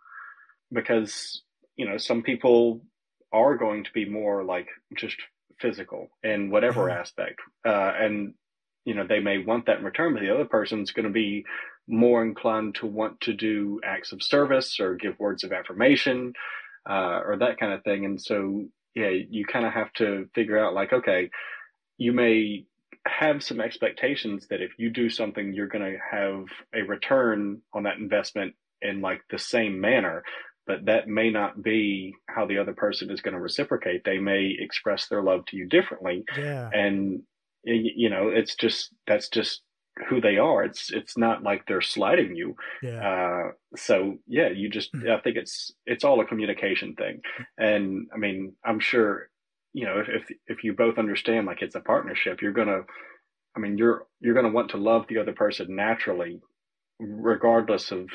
[0.71, 1.43] Because,
[1.75, 2.81] you know, some people
[3.31, 5.17] are going to be more like just
[5.59, 6.99] physical in whatever mm-hmm.
[6.99, 7.39] aspect.
[7.65, 8.33] Uh, and,
[8.85, 11.45] you know, they may want that in return, but the other person's going to be
[11.87, 16.33] more inclined to want to do acts of service or give words of affirmation
[16.89, 18.05] uh, or that kind of thing.
[18.05, 18.65] And so,
[18.95, 21.29] yeah, you kind of have to figure out like, okay,
[21.97, 22.65] you may
[23.07, 27.83] have some expectations that if you do something, you're going to have a return on
[27.83, 30.23] that investment in like the same manner.
[30.69, 34.03] But that may not be how the other person is going to reciprocate.
[34.05, 36.23] They may express their love to you differently.
[36.37, 36.69] Yeah.
[36.71, 37.23] And,
[37.63, 39.63] you know, it's just, that's just
[40.07, 40.63] who they are.
[40.63, 42.55] It's it's not like they're slighting you.
[42.83, 43.01] Yeah.
[43.01, 45.09] Uh, so yeah, you just hmm.
[45.09, 47.21] I think it's it's all a communication thing.
[47.57, 49.29] And I mean, I'm sure
[49.73, 52.81] you know if if, if you both understand like it's a partnership, you're gonna.
[53.57, 56.39] I mean, you're you're gonna want to love the other person naturally,
[56.99, 58.07] regardless of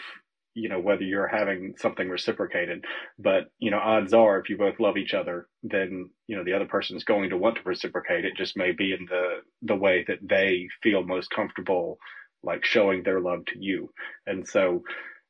[0.55, 2.85] you know whether you're having something reciprocated.
[3.19, 6.55] But you know odds are if you both love each other then you know the
[6.55, 8.25] other person is going to want to reciprocate.
[8.25, 11.99] It just may be in the the way that they feel most comfortable
[12.43, 13.91] like showing their love to you.
[14.27, 14.83] And so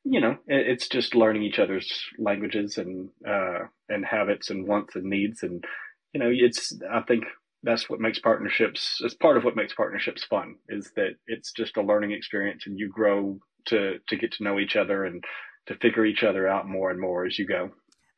[0.04, 4.96] you know it, it's just learning each other's languages and uh and habits and wants
[4.96, 5.42] and needs.
[5.42, 5.64] And
[6.14, 7.24] you know it's i think
[7.62, 11.76] that's what makes partnerships it's part of what makes partnerships fun is that it's just
[11.76, 15.22] a learning experience and you grow to to get to know each other and
[15.66, 17.70] to figure each other out more and more as you go.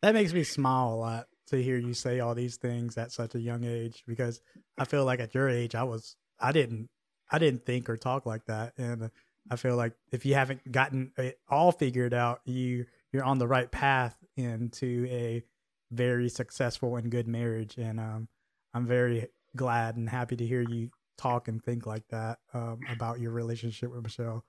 [0.03, 3.35] That makes me smile a lot to hear you say all these things at such
[3.35, 4.41] a young age because
[4.79, 6.89] I feel like at your age I was I didn't
[7.31, 9.11] I didn't think or talk like that and
[9.51, 13.47] I feel like if you haven't gotten it all figured out you you're on the
[13.47, 15.45] right path into a
[15.93, 18.29] very successful and good marriage and um
[18.75, 23.21] I'm very glad and happy to hear you talk and think like that um, about
[23.21, 24.45] your relationship with Michelle.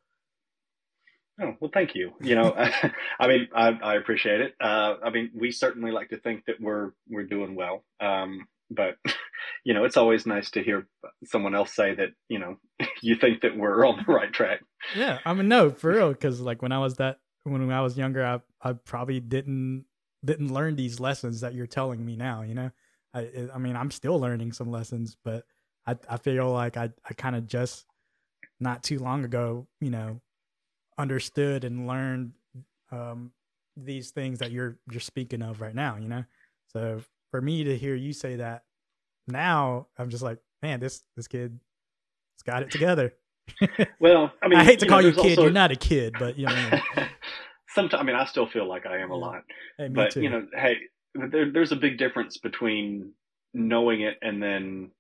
[1.40, 2.14] Oh, well, thank you.
[2.22, 2.54] You know,
[3.20, 4.56] I mean, I, I appreciate it.
[4.60, 7.84] Uh, I mean, we certainly like to think that we're, we're doing well.
[8.00, 8.96] Um, but
[9.64, 10.88] you know, it's always nice to hear
[11.26, 12.58] someone else say that, you know,
[13.02, 14.62] you think that we're on the right track.
[14.96, 15.20] Yeah.
[15.26, 16.14] I mean, no, for real.
[16.14, 19.86] Cause like when I was that, when I was younger, I, I probably didn't,
[20.26, 22.72] didn't learn these lessons that you're telling me now, you know?
[23.14, 25.46] I, I mean, I'm still learning some lessons, but
[25.86, 27.86] I, I feel like I, I kind of just
[28.60, 30.22] not too long ago, you know,
[30.98, 32.34] understood and learned
[32.92, 33.32] um,
[33.76, 35.98] these things that you're you're speaking of right now.
[36.00, 36.24] You know,
[36.68, 38.64] so for me to hear you say that
[39.28, 41.60] now, I'm just like, man, this this kid
[42.36, 43.14] has got it together.
[44.00, 45.32] well, I mean, I hate to you call know, you kid.
[45.32, 45.44] Also...
[45.44, 46.80] You're not a kid, but you know.
[47.70, 49.44] Sometimes, I mean, I still feel like I am a lot.
[49.78, 50.22] Hey, but too.
[50.22, 50.78] you know, hey,
[51.14, 53.14] there, there's a big difference between
[53.54, 54.92] knowing it and then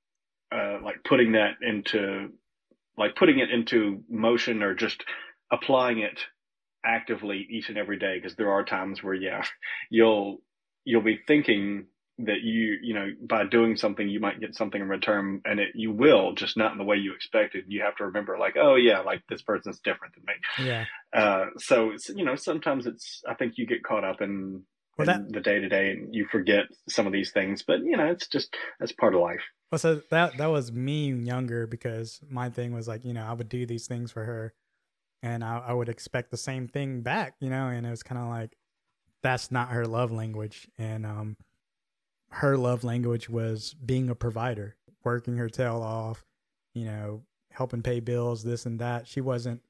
[0.52, 2.30] uh, like putting that into
[2.98, 5.04] like putting it into motion or just
[5.52, 6.20] applying it
[6.86, 9.44] actively each and every day because there are times where yeah
[9.90, 10.42] you'll
[10.86, 11.86] you'll be thinking
[12.20, 15.70] that you you know by doing something you might get something in return and it
[15.76, 17.66] you will just not in the way you expected.
[17.68, 20.68] You have to remember like oh yeah like this person's different than me.
[20.68, 20.86] Yeah.
[21.14, 24.64] Uh, so you know sometimes it's i think you get caught up in,
[24.98, 27.80] well, in that, the day to day and you forget some of these things but
[27.84, 29.42] you know it's just that's part of life.
[29.72, 33.34] Well so that that was me younger because my thing was like you know i
[33.34, 34.54] would do these things for her
[35.22, 37.68] and I, I would expect the same thing back, you know.
[37.68, 38.58] And it was kind of like
[39.24, 41.38] that's not her love language, and um,
[42.30, 46.26] her love language was being a provider, working her tail off,
[46.74, 49.08] you know, helping pay bills, this and that.
[49.08, 49.62] She wasn't,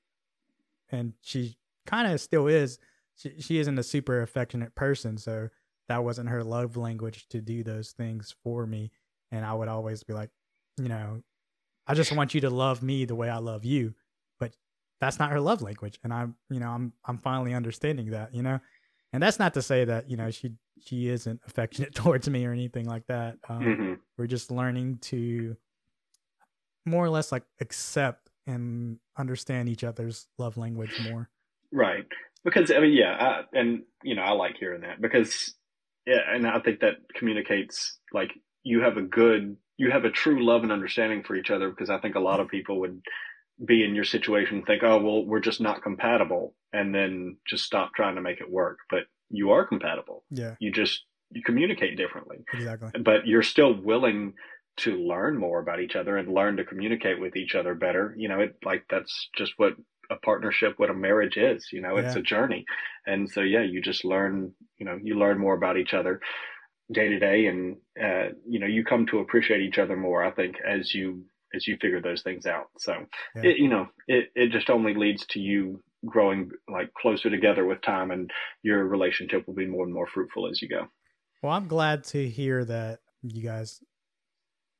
[0.92, 2.80] and she kind of still is.
[3.16, 5.50] She she isn't a super affectionate person, so
[5.88, 8.92] that wasn't her love language to do those things for me.
[9.32, 10.30] And I would always be like,
[10.78, 11.22] you know,
[11.86, 13.94] I just want you to love me the way I love you
[15.00, 16.00] that's not her love language.
[16.04, 18.60] And i'm you know i'm i'm finally understanding that you know?
[19.14, 22.52] And that's not to say that you know she she isn't affectionate towards me or
[22.52, 23.38] anything like that.
[23.50, 23.94] Um, mm-hmm.
[24.18, 25.56] we're just learning to
[26.86, 31.30] more or less like accept and understand each other's love language more.
[31.72, 32.06] Right.
[32.44, 35.54] Because i mean yeah I, and you know i like hearing that because
[36.06, 38.32] yeah and i think that communicates like
[38.64, 41.90] you have a good you have a true love and understanding for each other because
[41.90, 43.02] i think a lot of people would
[43.66, 47.92] be in your situation think, oh, well, we're just not compatible, and then just stop
[47.96, 48.80] trying to make it work.
[48.90, 50.24] But you are compatible.
[50.30, 50.56] Yeah.
[50.60, 52.38] You just you communicate differently.
[52.54, 52.92] Exactly.
[53.04, 54.34] But you're still willing
[54.78, 58.14] to learn more about each other and learn to communicate with each other better.
[58.18, 59.74] You know, it like that's just what
[60.10, 61.68] a partnership, what a marriage is.
[61.72, 62.20] You know, it's yeah.
[62.20, 62.66] a journey.
[63.06, 66.22] And so yeah, you just learn, you know, you learn more about each other
[66.92, 70.32] day to day and uh, you know, you come to appreciate each other more, I
[70.32, 72.68] think, as you as you figure those things out.
[72.78, 72.94] So,
[73.36, 73.44] Yeah.
[73.44, 77.82] it, you know, it, it just only leads to you growing like closer together with
[77.82, 78.30] time and
[78.64, 80.88] your relationship will be more and more fruitful as you go.
[81.42, 83.80] Well, I'm glad to hear that you guys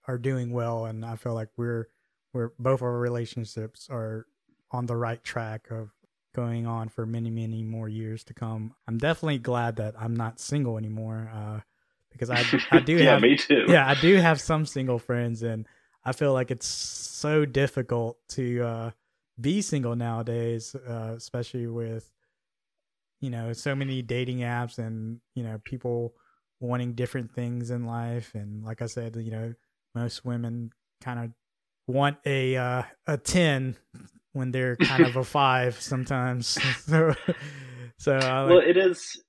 [0.08, 1.88] are doing well, and I feel like we're
[2.34, 4.26] we're both our relationships are
[4.72, 5.92] on the right track of
[6.36, 8.74] going on for many many more years to come.
[8.88, 11.60] I'm definitely glad that I'm not single anymore, uh,
[12.12, 13.66] because I I do yeah, have me too.
[13.68, 15.68] yeah I do have some single friends, and
[16.08, 18.92] I feel like it's so difficult to uh,
[19.40, 22.12] be single nowadays, uh, especially with
[23.20, 26.14] you know so many dating apps and you know people
[26.60, 29.54] wanting different things in life and like i said you know
[29.96, 31.32] most women kind of
[31.88, 33.76] want a uh, a 10
[34.34, 36.48] when they're kind of a 5 sometimes
[36.86, 37.16] so
[37.98, 39.24] so uh, well, it is.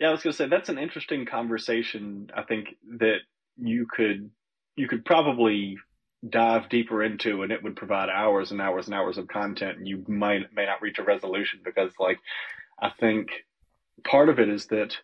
[0.00, 2.30] Yeah, I was going to say that's an interesting conversation.
[2.34, 2.68] I think
[2.98, 3.18] that
[3.56, 4.30] you could
[4.76, 5.76] you could probably
[6.28, 9.88] dive deeper into, and it would provide hours and hours and hours of content, and
[9.88, 12.18] you might may not reach a resolution because, like,
[12.80, 13.30] I think
[14.04, 14.96] part of it is that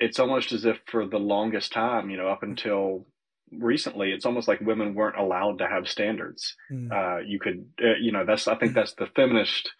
[0.00, 3.06] it's almost as if for the longest time, you know, up until
[3.52, 6.56] recently, it's almost like women weren't allowed to have standards.
[6.70, 9.70] mm, Uh, you could, uh, you know, that's I think that's the feminist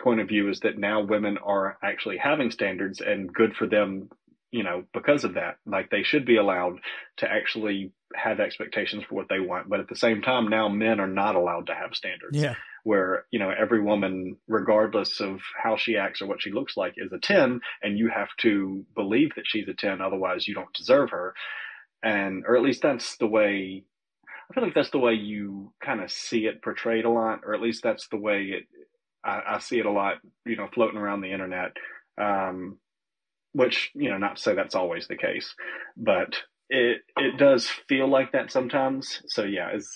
[0.00, 4.08] point of view is that now women are actually having standards and good for them,
[4.50, 5.56] you know, because of that.
[5.66, 6.78] Like they should be allowed
[7.18, 11.00] to actually have expectations for what they want, but at the same time, now men
[11.00, 12.38] are not allowed to have standards.
[12.38, 12.54] yeah
[12.84, 16.94] Where you know every woman, regardless of how she acts or what she looks like,
[16.96, 20.72] is a ten, and you have to believe that she's a ten, otherwise you don't
[20.72, 21.34] deserve her.
[22.02, 23.84] And or at least that's the way
[24.48, 27.54] I feel like that's the way you kind of see it portrayed a lot, or
[27.54, 28.64] at least that's the way it.
[29.24, 31.72] I, I see it a lot, you know, floating around the internet.
[32.20, 32.78] Um,
[33.56, 35.54] which you know, not to say that's always the case,
[35.96, 36.36] but
[36.68, 39.22] it it does feel like that sometimes.
[39.28, 39.88] So yeah, as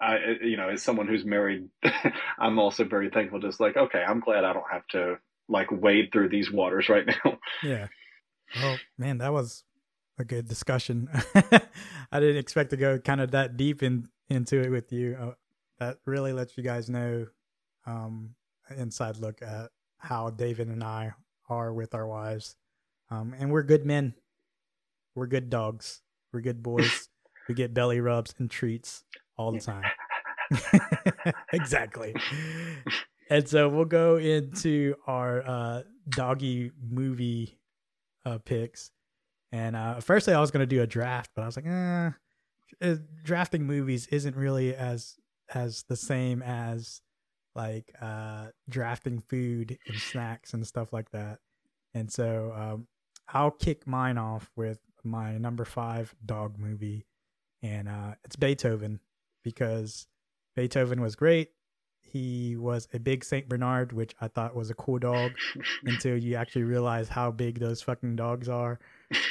[0.00, 1.68] I you know, as someone who's married,
[2.38, 3.40] I'm also very thankful.
[3.40, 7.06] Just like okay, I'm glad I don't have to like wade through these waters right
[7.06, 7.38] now.
[7.62, 7.86] yeah
[8.60, 9.64] well man that was
[10.18, 11.08] a good discussion
[12.12, 15.32] i didn't expect to go kind of that deep in into it with you uh,
[15.78, 17.26] that really lets you guys know
[17.86, 18.34] um
[18.76, 21.12] inside look at how david and i
[21.52, 22.56] are with our wives.
[23.10, 24.14] Um and we're good men.
[25.14, 26.02] We're good dogs.
[26.32, 27.08] We're good boys.
[27.48, 29.02] We get belly rubs and treats
[29.36, 29.82] all the time.
[31.52, 32.14] Exactly.
[33.28, 37.58] And so we'll go into our uh doggy movie
[38.24, 38.90] uh picks.
[39.50, 42.10] And uh firstly i was going to do a draft but i was like eh,
[42.80, 45.16] uh, drafting movies isn't really as
[45.52, 47.00] as the same as
[47.54, 51.38] like uh drafting food and snacks and stuff like that.
[51.94, 52.86] And so um
[53.28, 57.06] i'll kick mine off with my number five dog movie
[57.62, 59.00] and uh it's beethoven
[59.42, 60.06] because
[60.56, 61.50] beethoven was great.
[62.00, 65.32] He was a big saint bernard which i thought was a cool dog
[65.84, 68.80] until you actually realize how big those fucking dogs are.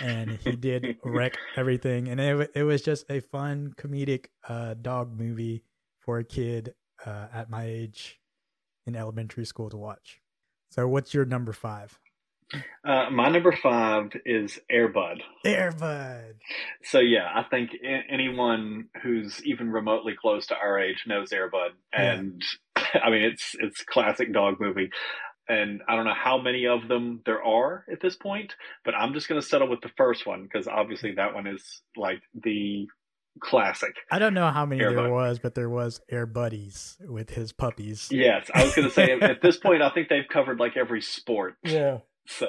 [0.03, 2.07] And he did wreck everything.
[2.07, 5.63] And it, it was just a fun comedic uh dog movie
[5.99, 6.73] for a kid
[7.05, 8.19] uh at my age
[8.85, 10.19] in elementary school to watch
[10.69, 11.99] so what's your number five
[12.85, 15.21] Uh, my number five is Airbud.
[15.45, 16.33] airbud
[16.83, 17.69] So yeah, I think
[18.09, 22.13] anyone who's even remotely close to our age knows Airbud, Yeah.
[22.13, 22.41] and
[23.05, 24.89] I mean it's it's classic dog movie.
[25.47, 29.13] And I don't know how many of them there are at this point, but I'm
[29.13, 31.63] just going to settle with the first one because obviously that one is
[31.97, 32.87] like the
[33.39, 33.95] classic.
[34.11, 35.11] i don't know how many Air there Bud.
[35.11, 39.11] was but there was air buddies with his puppies Yes, I was going to say
[39.11, 41.55] at this point I think they've covered like every sport.
[41.63, 42.47] yeah So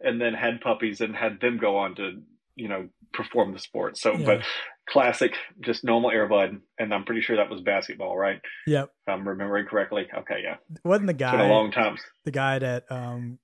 [0.00, 2.22] and then had puppies and had them go on to
[2.56, 3.96] you know perform the sport.
[3.98, 4.24] So Yeah.
[4.26, 4.42] but
[4.88, 8.40] classic, just normal Air Bud, and I'm pretty sure that was basketball, right?
[8.66, 10.06] yep If I'm remembering correctly.
[10.16, 10.56] Okay, yeah.
[10.84, 11.96] wasn't the It's been guy a long time.
[12.24, 13.38] the guy that um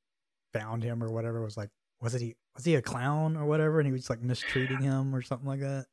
[0.52, 1.70] found him or whatever was like
[2.00, 5.14] was it he was he a clown or whatever and he was like mistreating him
[5.14, 5.86] or something like that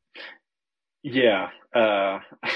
[1.03, 1.49] Yeah.
[1.75, 2.19] Uh,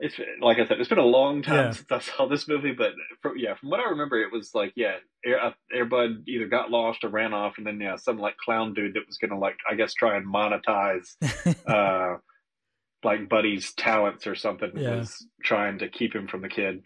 [0.00, 1.70] it's like I said, it's been a long time Yeah.
[1.72, 4.72] since I saw this movie, but from, yeah, from what I remember, it was like
[4.76, 8.36] yeah, Air, uh, Airbud either got lost or ran off, and then yeah, some like
[8.38, 11.16] clown dude that was gonna like I guess try and monetize
[11.66, 12.16] uh,
[13.04, 14.96] like Buddy's talents or something Yeah.
[14.96, 16.84] was trying to keep him from the kid.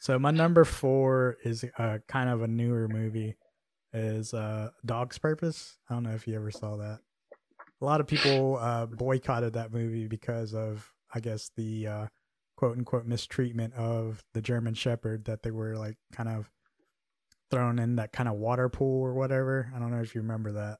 [0.00, 3.36] so my number four is uh kind of a newer movie
[3.92, 7.00] is uh dog's purpose i don't know if you ever saw that
[7.80, 12.06] a lot of people uh boycotted that movie because of i guess the uh
[12.56, 16.50] quote unquote mistreatment of the german shepherd that they were like kind of
[17.50, 20.52] thrown in that kind of water pool or whatever i don't know if you remember
[20.52, 20.78] that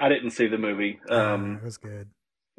[0.00, 0.98] I didn't see the movie.
[1.10, 2.08] Uh, Um, it was good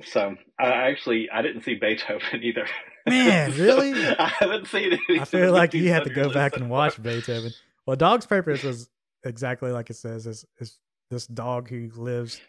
[0.04, 2.68] So I actually I didn't see Beethoven either.
[3.08, 3.94] Man, really?
[4.20, 5.22] I haven't seen it.
[5.22, 7.52] I feel like you had to go back and watch Beethoven.
[7.86, 8.90] Well, Dog's Purpose was
[9.26, 10.28] exactly like it says.
[10.28, 10.78] Is is
[11.10, 12.40] this dog who lives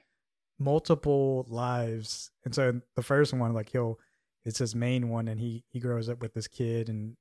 [0.61, 3.99] multiple lives, and so the first one, like he'll,
[4.45, 7.17] it's his main one, and he he grows up with this kid, and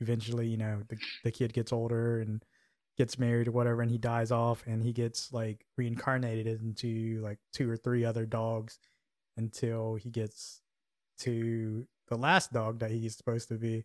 [0.00, 2.44] eventually, you know, the the kid gets older and
[2.96, 7.38] gets married or whatever, and he dies off, and he gets like reincarnated into like
[7.52, 8.78] two or three other dogs
[9.36, 10.60] until he gets
[11.18, 13.84] to the last dog that he's supposed to be,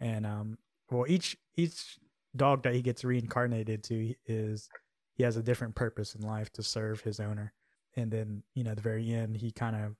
[0.00, 0.58] and um,
[0.90, 1.98] well, each each
[2.36, 4.68] dog that he gets reincarnated to is
[5.14, 7.52] he has a different purpose in life to serve his owner,
[7.96, 9.96] and then you know at the very end he kind of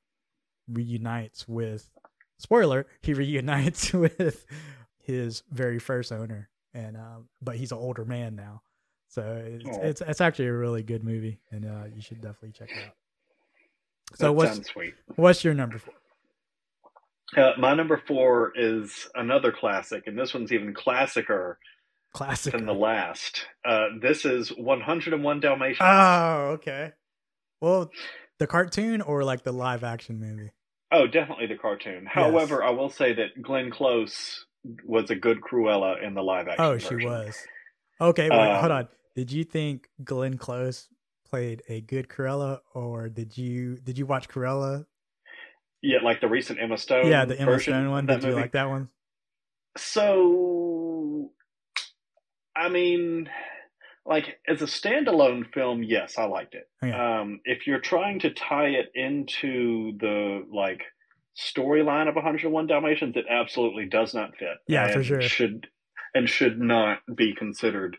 [0.69, 1.89] reunites with
[2.39, 4.45] spoiler he reunites with
[4.99, 6.49] his very first owner.
[6.73, 8.63] And um, but he's an older man now.
[9.09, 12.71] So it's, it's it's actually a really good movie and uh, you should definitely check
[12.71, 12.95] it out.
[14.17, 14.95] So That what's sounds sweet.
[15.17, 15.95] what's your number four?
[17.37, 21.57] Uh, my number four is another classic, and this one's even classicer
[22.13, 22.53] classic.
[22.53, 23.47] than the last.
[23.65, 25.79] Uh, this is 101 Dalmatians.
[25.83, 26.93] oh okay
[27.65, 27.91] well
[28.39, 30.51] the cartoon or like the live action movie
[30.93, 32.07] Oh, definitely the cartoon.
[32.07, 34.47] However, I will say that Glenn Close
[34.85, 36.65] was a good Cruella in the live action.
[36.65, 37.11] Oh, she version.
[37.11, 37.37] was.
[38.01, 38.89] Okay, wait, Um, hold on.
[39.17, 40.89] Did you think Glenn Close
[41.29, 44.87] played a good Cruella, or did you did you watch Cruella?
[45.83, 47.09] Yeah, like the recent Emma Stone.
[47.09, 48.07] yeah, the Emma Stone one.
[48.07, 48.89] Did you like that one?
[49.77, 51.33] So,
[52.57, 53.29] I mean,
[54.07, 56.69] like as a standalone film, yes, I liked it.
[56.83, 56.93] Okay.
[56.93, 60.83] Um, if you're trying to tie it into the like
[61.37, 64.57] storyline of 101 Dalmatians, it absolutely does not fit.
[64.69, 65.23] Yeah, for sure.
[65.23, 65.69] Should
[66.15, 67.97] and should not be considered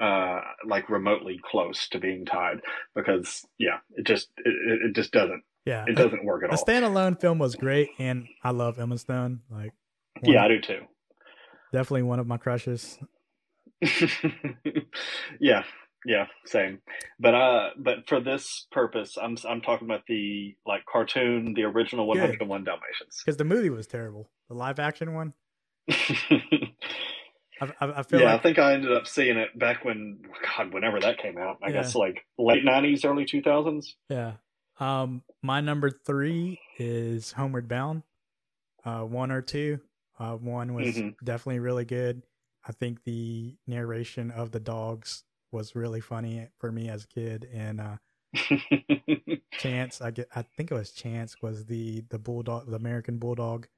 [0.00, 2.60] uh like remotely close to being tied
[2.94, 6.56] because yeah it just it, it just doesn't Yeah, it doesn't work at all.
[6.56, 9.42] a standalone film was great, and I love Emma Stone.
[9.50, 9.72] Like,
[10.22, 10.80] yeah i do too
[11.72, 12.98] definitely one of my crushes.
[15.40, 15.64] yeah,
[16.06, 16.80] yeah, same.
[17.18, 22.06] But uh, but for this purpose, I'm I'm talking about the like cartoon, the original
[22.06, 23.22] 101 Dalmatians.
[23.24, 24.28] Because the movie was terrible.
[24.48, 25.32] The live action one,
[25.88, 26.72] I,
[27.60, 30.20] I, I feel yeah, I think I ended up seeing it back when
[30.56, 31.58] God, whenever that came out.
[31.62, 31.74] I Yeah.
[31.74, 33.94] guess like late 90s, early 2000s.
[34.08, 34.34] yeah.
[34.80, 38.02] Um, my number three is Homeward Bound.
[38.84, 39.78] Uh, one or two.
[40.18, 41.14] Uh, one was Mhm.
[41.22, 42.22] definitely really good.
[42.66, 47.48] I think the narration of the dogs was really funny for me as a kid,
[47.52, 47.96] and uh,
[49.58, 53.68] Chance, I get, I think it was Chance was the the bulldog, the American bulldog.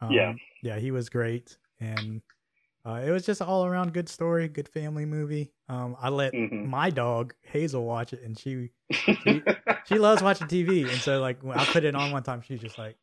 [0.00, 0.34] Um, Yeah.
[0.62, 2.22] yeah, he was great, and
[2.86, 5.52] uh, it was just all around good story, good family movie.
[5.68, 6.64] Um, I let Mhm.
[6.64, 8.72] my dog Hazel watch it, and she
[9.84, 12.58] she loves watching TV, and so like when I put it on one time, she
[12.58, 12.98] just like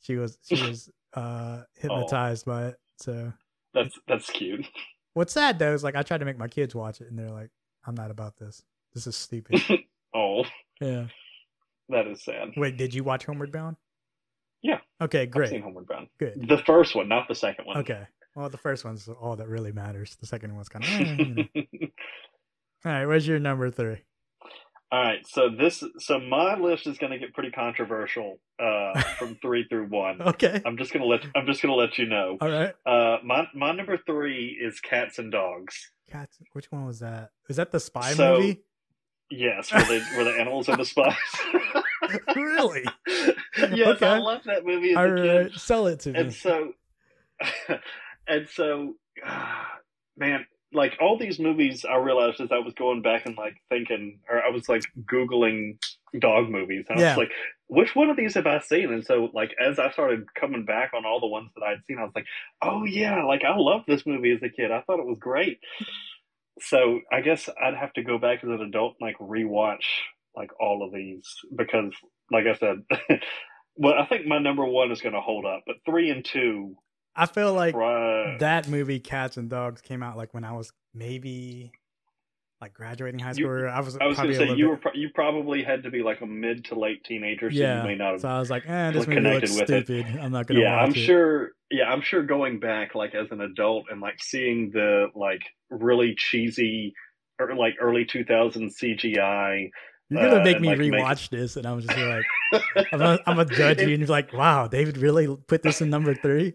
[0.00, 2.76] she was she was uh hypnotized by it.
[2.98, 3.32] So
[3.74, 4.66] that's that's cute.
[5.14, 7.30] what's sad though is like I tried to make my kids watch it, and they're
[7.30, 7.50] like,
[7.84, 8.62] "I'm not about this.
[8.94, 9.60] This is stupid."
[10.12, 10.42] Oh,
[10.80, 11.06] yeah.
[11.88, 12.48] that is sad.
[12.56, 13.76] Wait, did you watch Homeward Bound?
[14.60, 14.78] Yeah.
[15.00, 16.08] Okay, I've seen great, Homeward Bound.
[16.18, 16.48] good.
[16.48, 17.76] The first one, not the second one.
[17.76, 18.02] Okay.
[18.34, 20.16] Well, the first one's all that really matters.
[20.20, 20.90] The second one's kind of.
[20.90, 21.44] Eh, you know.
[22.84, 23.98] All right, where's your number three?
[24.92, 29.36] All right, so this so my list is going to get pretty controversial uh, from
[29.36, 30.20] three through one.
[30.20, 30.60] Okay.
[30.66, 32.36] I'm just gonna let I'm just gonna let you know.
[32.40, 32.74] All right.
[32.84, 35.92] Uh, my my number three is Cats and Dogs.
[36.10, 36.38] Cats.
[36.54, 37.30] Which one was that?
[37.46, 38.62] Was that the spy So- movie?
[39.32, 41.14] Yes, where the where the animals are the spies.
[42.34, 42.82] Really?
[43.06, 44.06] yes, Okay.
[44.06, 45.52] I loved that movie as All a kid.
[45.60, 46.18] sell it to me.
[46.18, 46.72] And so,
[48.26, 49.68] and so, ah,
[50.16, 54.20] man, like all these movies, I realized as I was going back and like thinking,
[54.28, 55.78] or I was like googling
[56.18, 57.08] dog movies, and I Yeah.
[57.10, 57.32] was like,
[57.68, 58.92] which one of these have I seen?
[58.92, 61.98] And so, like as I started coming back on all the ones that I'd seen,
[61.98, 62.26] I was like,
[62.62, 64.70] oh yeah, like I loved this movie as a kid.
[64.70, 65.58] I thought it was great.
[66.60, 69.84] So I guess I'd have to go back as an adult and like rewatch
[70.36, 71.92] like all of these because,
[72.30, 72.84] like I said.
[73.76, 76.76] Well, I think my number one is going to hold up, but three and two,
[77.22, 78.36] I feel like right?
[78.40, 81.72] that movie, Cats and Dogs, came out like when I was maybe
[82.60, 83.46] like graduating high school.
[83.46, 83.96] or I was.
[83.98, 86.26] I was going to say you were pro- you probably had to be like a
[86.26, 87.82] mid to late teenager, so Yeah.
[87.82, 88.20] you may not have.
[88.20, 89.86] So I was like, eh, this movie connected looks with it.
[89.86, 90.18] stupid.
[90.20, 91.04] I'm not gonna yeah, watch I'm it.
[91.04, 91.50] sure.
[91.70, 92.22] Yeah, I'm sure.
[92.22, 96.92] Going back, like as an adult, and like seeing the like really cheesy,
[97.38, 99.70] or like early 2000s CGI.
[100.12, 102.24] You're gonna uh, make and, me like, make- rewatch this, and I'm just like,
[102.92, 105.88] I'm gonna, I'm gonna judge you, and you're like, wow, David really put this in
[105.88, 106.54] number three.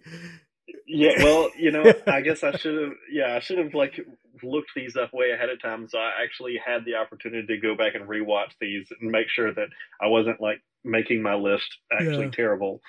[0.87, 2.91] Yeah, well, you know, I guess I should have.
[3.11, 3.99] Yeah, I should have like
[4.43, 7.75] looked these up way ahead of time, so I actually had the opportunity to go
[7.75, 9.67] back and rewatch these and make sure that
[10.01, 12.31] I wasn't like making my list actually Yeah.
[12.31, 12.81] terrible.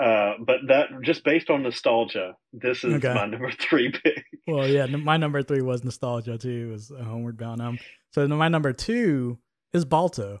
[0.00, 3.14] Uh, but that just based on nostalgia, this is Okay.
[3.14, 4.24] my number three pick.
[4.46, 6.68] Well, yeah, my number three was nostalgia too.
[6.68, 7.60] It was Homeward Bound.
[7.62, 7.78] Um,
[8.12, 9.38] so my number two
[9.72, 10.40] is Balto.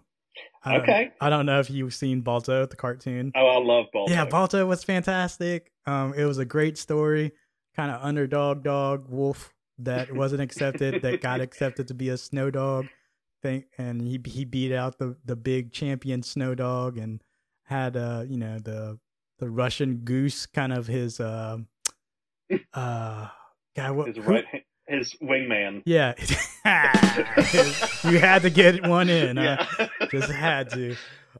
[0.64, 1.10] I Okay.
[1.20, 3.32] I don't know if you've seen Balto, the cartoon.
[3.34, 4.12] Oh, I love Balto.
[4.12, 5.72] Yeah, Balto was fantastic.
[5.86, 7.32] Um, it was a great story.
[7.76, 12.50] Kind of underdog dog wolf that wasn't accepted that got accepted to be a snow
[12.50, 12.86] dog.
[13.40, 17.22] Thing and he he beat out the the big champion snow dog and
[17.66, 18.98] had uh you know the
[19.38, 21.58] the Russian goose kind of his uh
[22.74, 23.28] uh
[23.76, 24.57] God what his right, hand-
[24.88, 25.82] his wingman.
[25.86, 26.14] yeah
[28.10, 29.64] you had to get one in huh?
[29.78, 30.92] yeah, just had to.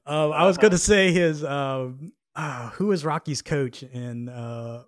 [0.06, 1.44] Um, I was going to say his.
[1.44, 4.84] Um, uh, who was Rocky's coach in uh,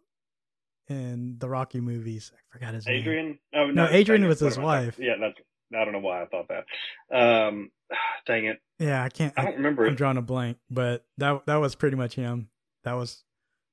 [0.89, 2.33] in the Rocky movies?
[2.35, 3.01] I forgot his name.
[3.01, 3.39] Adrian.
[3.55, 4.99] Oh No, Adrian was his am I talking- wife.
[4.99, 5.35] Yeah, that's.
[5.75, 7.17] I don't know why I thought that.
[7.17, 7.71] Um,
[8.27, 9.35] dang it, Yeah, I can't.
[9.37, 9.97] I I, don't remember I'm it.
[9.97, 12.49] drawing a blank, but that that was pretty much him.
[12.85, 13.25] That was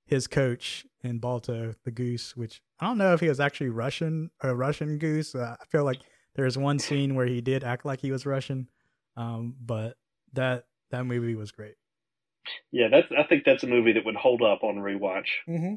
[0.06, 2.36] his coach in Balto, the goose.
[2.36, 5.36] Which I don't know if he was actually Russian, a Russian goose.
[5.36, 6.00] Uh, I feel like
[6.36, 8.68] there's one scene where he did act like he was Russian,
[9.16, 9.98] um, but
[10.34, 11.76] that that movie was great.
[12.72, 13.08] Yeah, that's.
[13.18, 15.28] I think that's a movie that would hold up on rewatch.
[15.50, 15.76] Mm-hmm.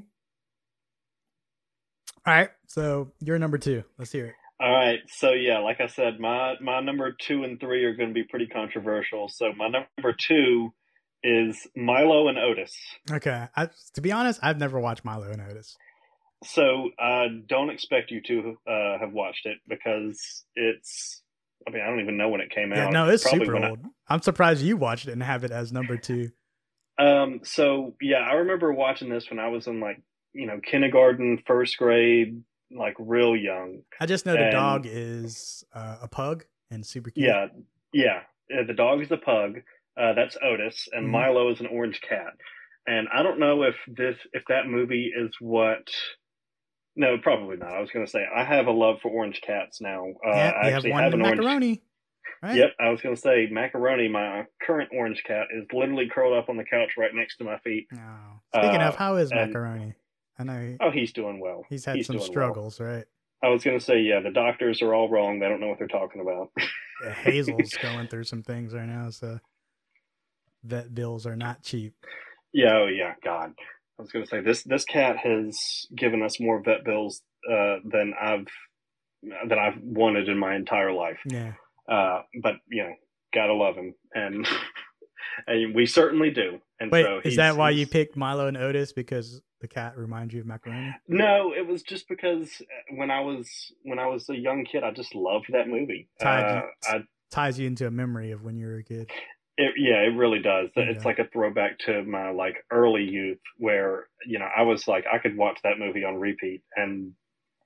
[2.26, 3.82] All right, so you're number two.
[3.98, 4.34] Let's hear it.
[4.60, 8.10] All right, so yeah, like I said, my my number two and three are going
[8.10, 9.28] to be pretty controversial.
[9.28, 10.72] So my number two
[11.22, 12.72] is Milo and Otis.
[13.10, 15.76] Okay, I, to be honest, I've never watched Milo and Otis.
[16.44, 21.22] So I don't expect you to uh, have watched it because it's.
[21.66, 22.92] I mean, I don't even know when it came Yeah, out.
[22.94, 23.80] no, it's Probably super when I- old.
[24.08, 26.30] I'm surprised you watched it and have it as number two.
[26.98, 30.00] Um, so yeah, I remember watching this when I was in like,
[30.32, 33.82] you know, kindergarten, first grade, like real young.
[34.00, 37.26] I just know the dog is uh, a pug and super cute.
[37.28, 37.46] Yeah,
[37.92, 38.20] yeah.
[38.52, 39.60] Uh, The dog is a pug.
[39.96, 41.10] Uh, that's Otis, and Mhm.
[41.10, 42.32] Milo is an orange cat.
[42.86, 45.88] And I don't know if this, if that movie is what.
[46.96, 47.72] No, probably not.
[47.72, 50.06] I was going to say I have a love for orange cats now.
[50.26, 51.40] Uh, yeah, I have actually one have in an orange.
[51.40, 51.82] macaroni.
[52.42, 52.56] Right?
[52.56, 54.08] Yep, I was going to say macaroni.
[54.08, 57.58] My current orange cat is literally curled up on the couch right next to my
[57.58, 57.86] feet.
[57.94, 58.40] Oh.
[58.56, 59.94] Speaking Uh, of, how is and- macaroni?
[60.38, 61.64] I know he- Oh, he's doing well.
[61.68, 62.26] he's had some doing well.
[62.30, 63.04] struggles, right?
[63.42, 65.38] I was going to say, yeah, the doctors are all wrong.
[65.38, 66.50] They don't know what they're talking about.
[67.04, 69.38] Yeah, Hazel's going through some things right now, so
[70.64, 71.94] vet bills are not cheap.
[72.52, 73.52] yeah, oh yeah, God.
[73.98, 74.62] I was going to say this.
[74.62, 78.46] This cat has given us more vet bills uh, than I've
[79.22, 81.18] than I've wanted in my entire life.
[81.26, 81.52] Yeah.
[81.88, 82.94] Uh, but you know,
[83.34, 84.46] gotta love him, and
[85.46, 86.60] and we certainly do.
[86.78, 90.32] And Wait, so is that why you picked Milo and Otis because the cat reminds
[90.32, 90.94] you of macaroni?
[91.06, 92.50] No, it was just because
[92.96, 93.48] when I was
[93.82, 96.08] when I was a young kid, I just loved that movie.
[96.20, 99.08] Tied Uh, I, Ties you into a memory of when you were a kid.
[99.56, 100.70] It, yeah, it really does.
[100.76, 105.04] It's like a throwback to my like early youth, where you know I was like
[105.12, 107.12] I could watch that movie on repeat, and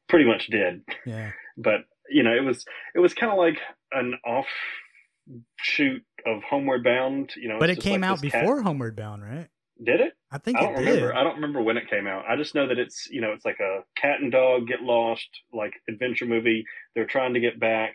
[0.08, 0.82] pretty much did.
[1.06, 1.30] Yeah.
[1.56, 2.64] But you know, it was
[2.96, 3.58] it was kind of like
[3.92, 7.30] an offshoot of Homeward Bound.
[7.36, 9.46] You know, But it came like out this cat- before Homeward Bound, right?
[9.80, 10.14] Did it?
[10.32, 10.86] I think I don't did.
[10.86, 11.14] remember.
[11.14, 12.24] I don't remember when it came out.
[12.28, 15.28] I just know that it's you know it's like a cat and dog get lost
[15.52, 16.64] like adventure movie.
[16.96, 17.94] They're trying to get back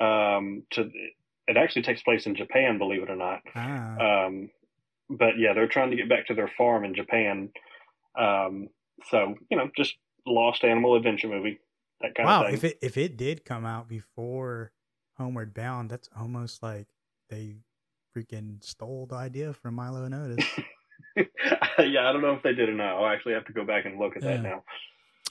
[0.00, 0.90] um, to.
[1.48, 3.40] It actually takes place in Japan, believe it or not.
[3.54, 4.24] Ah.
[4.26, 4.50] Um,
[5.08, 7.50] but yeah, they're trying to get back to their farm in Japan.
[8.18, 8.68] Um,
[9.10, 9.94] so you know, just
[10.26, 11.60] lost animal adventure movie.
[12.00, 12.54] That kind wow, of thing.
[12.54, 14.72] if it if it did come out before
[15.16, 16.88] Homeward Bound, that's almost like
[17.30, 17.56] they
[18.16, 20.44] freaking stole the idea from Milo and Otis.
[21.16, 22.96] yeah, I don't know if they did or not.
[22.96, 24.32] I'll actually have to go back and look at Yeah.
[24.36, 24.64] that now.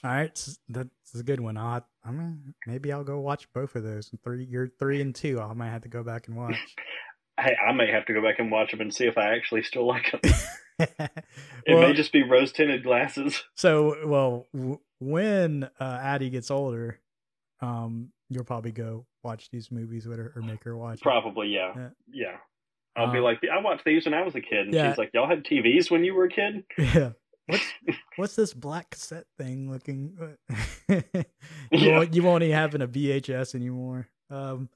[0.04, 1.56] All right, that's a good one.
[1.56, 4.10] I'll, I mean, maybe I'll go watch both of those.
[4.22, 5.40] Three, you're three and two.
[5.40, 6.56] I might have to go back and watch.
[7.38, 9.62] Hey, I may have to go back and watch them and see if I actually
[9.62, 10.20] still like them.
[11.66, 13.42] It Well, may just be rose tinted glasses.
[13.56, 16.98] so, well, w- when uh, Addie gets older,
[17.60, 21.02] um, you'll probably go watch these movies with her or make her watch.
[21.02, 21.72] Probably, yeah.
[21.76, 21.88] Yeah.
[22.10, 22.36] Yeah.
[22.96, 24.60] I'll be Um, like, I watched these when I was a kid.
[24.68, 24.88] And Yeah.
[24.90, 26.64] she's like, Y'all had TVs when you were a kid?
[26.78, 27.10] Yeah.
[27.46, 27.64] What's
[28.16, 30.16] what's this black cassette thing looking?
[30.88, 31.02] you,
[31.70, 31.98] Yeah.
[31.98, 34.08] won't, you won't even having a VHS anymore.
[34.30, 34.68] Um,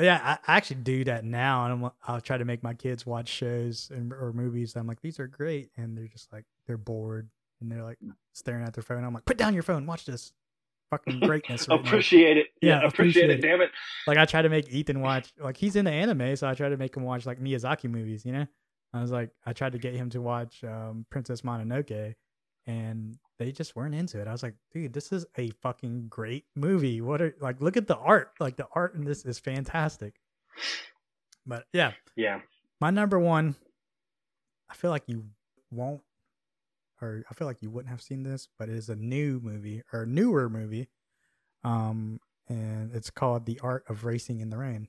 [0.00, 3.06] yeah, I, I actually do that now, and I'm, I'll try to make my kids
[3.06, 4.74] watch shows and or movies.
[4.74, 7.28] I'm like, these are great, and they're just like they're bored
[7.60, 7.98] and they're like
[8.32, 9.04] staring at their phone.
[9.04, 10.32] I'm like, put down your phone, watch this
[10.90, 11.68] fucking greatness.
[11.68, 12.48] right now." appreciate it.
[12.60, 13.42] Yeah, Yeah, appreciate, appreciate it, it.
[13.42, 13.70] damn it.
[14.08, 16.76] like I try to make Ethan watch like he's into anime, so I try to
[16.76, 18.46] make him watch like Miyazaki movies, you know?
[18.94, 22.14] I was like I tried to get him to watch um Princess Mononoke
[22.66, 24.28] and they just weren't into it.
[24.28, 27.00] I was like, dude, this is a fucking great movie.
[27.00, 28.30] What are like look at the art.
[28.40, 30.14] Like the art in this is fantastic.
[31.44, 32.40] But yeah, Yeah.
[32.80, 33.56] my number one,
[34.70, 35.24] I feel like you
[35.70, 36.00] won't
[37.02, 39.82] or I feel like you wouldn't have seen this, but it is a new movie
[39.92, 40.88] or newer movie.
[41.64, 44.86] Um and it's called The Art of Racing in the Rain.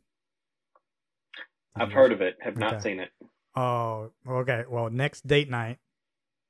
[1.76, 3.10] I've heard of it, have not seen it.
[3.56, 4.64] Oh, okay.
[4.70, 5.78] Well, next date night,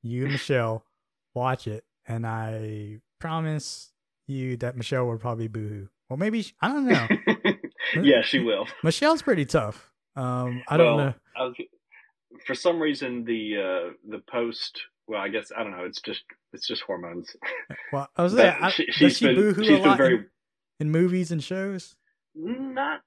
[0.01, 0.85] you and Michelle
[1.33, 3.91] watch it, and I promise
[4.27, 5.87] you that Michelle will probably boohoo.
[6.09, 7.07] Well, maybe she, I don't know.
[8.01, 8.67] yeah, she will.
[8.83, 9.91] Michelle's pretty tough.
[10.15, 11.13] Um, I don't know.
[11.35, 11.55] I was,
[12.45, 14.81] for some reason, the uh, the post.
[15.07, 15.85] Well, I guess I don't know.
[15.85, 17.35] It's just it's just hormones.
[17.93, 18.57] Well, I was there.
[18.71, 20.25] She, she's she been boohoo she's a been lot very in,
[20.79, 21.95] in movies and shows?
[22.35, 23.01] not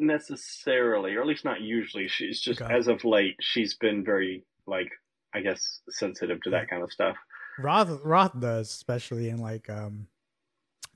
[0.00, 2.08] necessarily, or at least not usually.
[2.08, 2.72] She's just Okay.
[2.74, 4.90] as of late, she's been very like
[5.34, 7.16] I guess sensitive to that kind of stuff.
[7.58, 10.06] Roth Roth does, especially in like um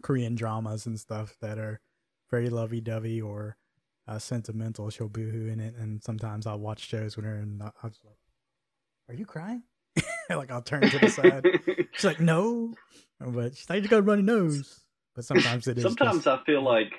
[0.03, 1.81] Korean dramas and stuff that are
[2.31, 3.57] very lovey dovey or
[4.07, 4.91] uh, sentimental.
[4.91, 8.05] She'll boohoo in it, and sometimes I'll watch shows with her, and I- I'll just
[8.05, 8.19] like,
[9.09, 9.63] "Are you crying?"
[10.31, 11.47] like I'll turn to the side.
[11.93, 12.75] She's like, "No,"
[13.21, 14.81] but she's like, "You got a runny nose."
[15.15, 15.85] But sometimes it is.
[15.85, 16.93] Sometimes just- I feel like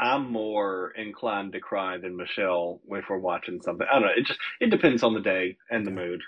[0.00, 3.86] I'm more inclined to cry than Michelle if we're watching something.
[3.90, 4.14] I don't know.
[4.16, 6.20] It just it depends on the day and the mood.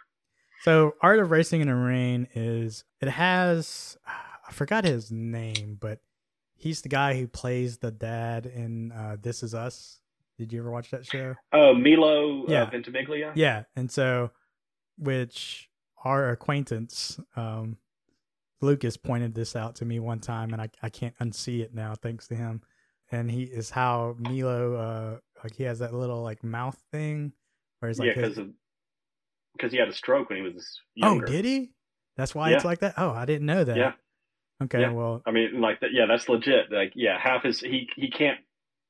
[0.62, 6.00] So, Art of Racing in the Rain is it has I forgot his name, but
[6.54, 10.00] he's the guy who plays the dad in uh, This Is Us.
[10.38, 11.34] Did you ever watch that show?
[11.52, 12.62] Oh, Milo Yeah.
[12.64, 13.32] uh, Ventimiglia.
[13.34, 14.30] Yeah, and so
[14.98, 15.68] which
[16.04, 17.76] our acquaintance um,
[18.60, 21.94] Lucas pointed this out to me one time, and I I can't unsee it now
[21.94, 22.62] thanks to him.
[23.12, 27.32] And he is how Milo uh like he has that little like mouth thing
[27.80, 28.52] where he's like yeah, his- because
[29.56, 31.22] because he had a stroke when he was young.
[31.22, 31.72] oh did he?
[32.16, 32.56] That's why Yeah.
[32.56, 32.94] it's like that.
[32.96, 33.76] Oh, I didn't know that.
[33.76, 33.92] Yeah.
[34.62, 34.90] Okay, Yeah.
[34.92, 35.90] well, I mean, like that.
[35.92, 36.70] Yeah, that's legit.
[36.70, 38.38] Like, yeah, half his he he can't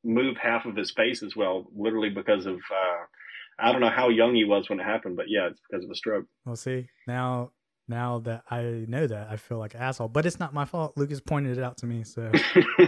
[0.05, 3.05] move half of his face as well, literally because of uh,
[3.59, 5.91] I don't know how young he was when it happened, but yeah, it's because of
[5.91, 6.27] a stroke.
[6.45, 6.89] we'll see.
[7.07, 7.53] Now,
[7.91, 10.97] now that I know that, I feel like an asshole, but it's not my fault.
[10.97, 12.31] Lucas pointed it out to me, so.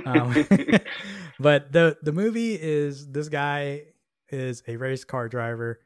[0.07, 0.47] Um,
[1.39, 3.83] but the the movie is this guy
[4.31, 5.81] is a race car driver.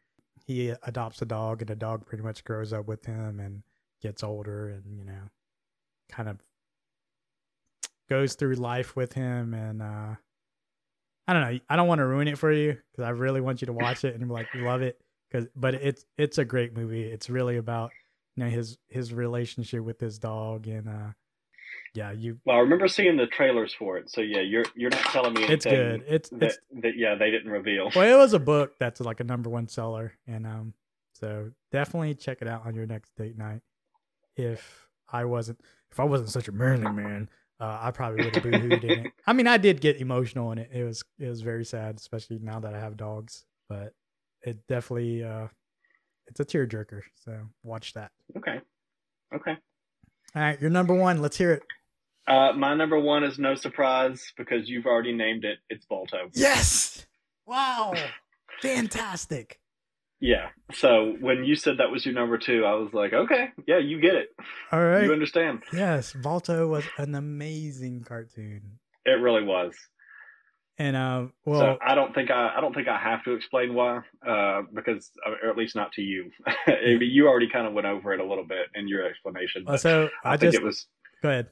[0.47, 3.63] He adopts a dog, and the dog pretty much grows up with him and
[4.01, 5.31] gets older, and you know,
[6.09, 6.39] kind of
[8.09, 9.55] goes through life with him.
[9.55, 10.15] And uh,
[11.27, 11.59] I don't know.
[11.69, 14.05] I don't want to ruin it for you because I really want you to watch
[14.05, 15.01] it and like love it.
[15.29, 17.03] Because, but it's it's a great movie.
[17.03, 17.91] It's really about
[18.37, 21.13] you know his his relationship with his dog, and uh,
[21.95, 25.05] yeah, you well, I remember seeing the trailers for it, so yeah, you're you're not
[25.07, 26.05] telling me it's good.
[26.07, 27.91] It's that it's that yeah they didn't reveal.
[27.97, 30.75] well, it was a book that's like a number one seller, and um,
[31.15, 33.63] so definitely check it out on your next date night.
[34.37, 35.61] If I wasn't,
[35.91, 39.13] if I wasn't such a manly man, uh, I probably would have boohooed in it.
[39.27, 40.71] I mean, I did get emotional in it.
[40.73, 43.47] It was it was very sad, especially now that I have dogs.
[43.69, 43.95] But
[44.43, 45.49] it definitely uh,
[46.29, 47.03] it's a tearjerker.
[47.25, 48.13] So watch that.
[48.37, 48.61] Okay,
[49.35, 49.57] okay.
[50.35, 51.23] All right, your number one.
[51.23, 51.63] Let's hear it.
[52.29, 55.59] Uh, my number one is no surprise because you've already named it.
[55.71, 56.29] It's Balto.
[56.35, 57.07] Yes.
[57.47, 57.95] Wow.
[58.61, 59.61] Fantastic.
[60.19, 60.49] Yeah.
[60.73, 64.01] So when you said that was your number two, I was like, okay, yeah, you
[64.01, 64.31] get it.
[64.73, 65.05] All right.
[65.05, 65.63] You understand.
[65.73, 68.79] Yes, Balto was an amazing cartoon.
[69.05, 69.75] It really was.
[70.79, 73.73] And uh, well, so I don't think I, I don't think I have to explain
[73.73, 76.31] why, uh, because or at least not to you.
[77.01, 79.65] You already kind of went over it a little bit in your explanation.
[79.67, 80.87] uh, But so I, I, think just it was.
[81.23, 81.49] go ahead.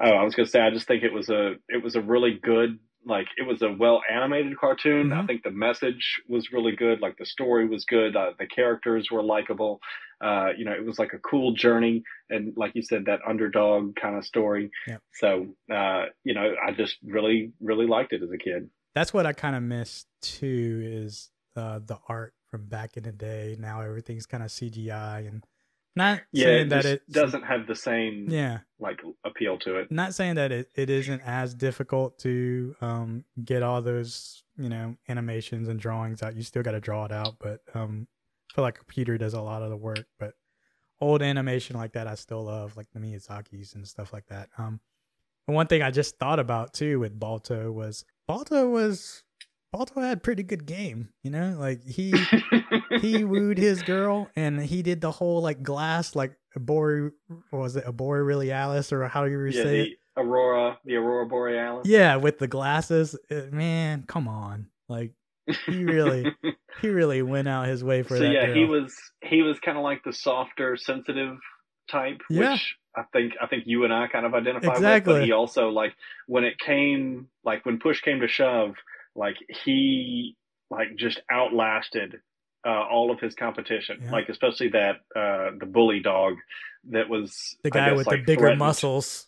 [0.00, 2.38] Oh, I was gonna say I just think it was a it was a really
[2.42, 5.12] good like it was a well animated cartoon.
[5.12, 5.26] I Mhm.
[5.26, 7.00] think the message was really good.
[7.00, 8.14] Like the story was good.
[8.16, 9.80] Uh, the characters were likable.
[10.20, 13.96] Uh, you know, it was like a cool journey, and like you said, that underdog
[13.96, 14.70] kind of story.
[15.12, 18.68] So, uh, you know, I just really really liked it as a kid.
[18.94, 20.80] That's what I kind of miss too.
[20.84, 23.56] Is uh, the art from back in the day?
[23.58, 25.44] Now everything's kind of CGI and
[26.00, 29.90] not Yeah, saying it that it doesn't have the same Yeah, like appeal to it.
[29.90, 34.96] not saying that it, it isn't as difficult to um, get all those you know
[35.08, 36.34] animations and drawings out.
[36.36, 38.06] You still got to draw it out, but um,
[38.50, 40.06] I feel like a computer does a lot of the work.
[40.18, 40.34] But
[41.00, 44.48] old animation like that, I still love, like the Miyazaki's and stuff like that.
[44.58, 44.80] Um,
[45.46, 49.24] and one thing I just thought about too with Balto was Balto was
[49.72, 51.10] Balto had pretty good game.
[51.22, 52.12] You know, like he
[53.00, 57.12] he wooed his girl and he did the whole like glass like Abori
[57.52, 59.98] was it Abori Realis or how do you yeah, say it?
[60.16, 61.86] Aurora, the Aurora Borealis.
[61.86, 63.16] Yeah, with the glasses.
[63.30, 64.66] Uh, man, come on.
[64.88, 65.12] Like
[65.66, 66.34] he really
[66.82, 68.54] he really went out his way for so that yeah, girl.
[68.54, 71.38] he was he was kind of like the softer, sensitive
[71.90, 72.52] type, Yeah.
[72.52, 75.04] which I think I think you and I kind of identify with.
[75.04, 75.94] But he also like
[76.26, 78.74] when it came like when push came to shove,
[79.14, 80.36] like he
[80.70, 82.16] like just outlasted
[82.66, 84.00] uh, all of his competition.
[84.02, 84.10] Yeah.
[84.12, 86.34] Like especially that uh, the bully dog
[86.90, 88.58] that was The guy guess, with like, the bigger threatened.
[88.58, 89.26] muscles.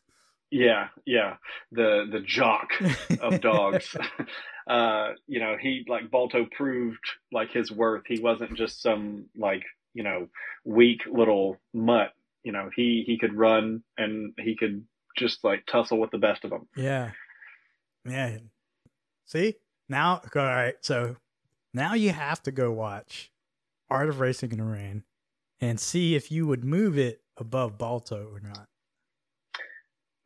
[0.50, 1.36] Yeah, yeah.
[1.70, 2.68] The the jock
[3.20, 3.96] of dogs.
[4.68, 8.04] uh, you know, he like Balto proved like his worth.
[8.06, 9.64] He wasn't just some like,
[9.94, 10.28] you know,
[10.64, 12.12] weak little mutt.
[12.44, 14.84] You know, he he could run and he could
[15.16, 16.68] just like tussle with the best of them.
[16.76, 17.12] Yeah.
[18.04, 18.38] Yeah.
[19.26, 19.54] See?
[19.88, 21.16] Now all right, so
[21.74, 23.30] now you have to go watch
[23.90, 25.04] Art of Racing in the Rain
[25.60, 28.66] and see if you would move it above Balto or not.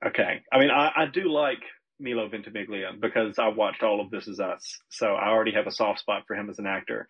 [0.05, 0.43] Okay.
[0.53, 1.63] I mean, I, I do like
[1.99, 5.71] Milo Ventimiglia because I watched all of This Is Us, so I already have a
[5.71, 7.09] soft spot for him as an actor.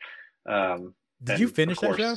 [0.48, 2.16] Um, Did you finish that show?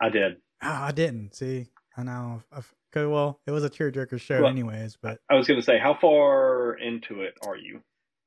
[0.00, 0.36] I did.
[0.62, 1.34] Oh, I didn't.
[1.34, 1.66] See,
[1.96, 2.42] I know.
[2.56, 4.96] Okay, well, it was a tearjerker show, Well, anyways.
[5.00, 7.82] But I was going to say, how far into it are you?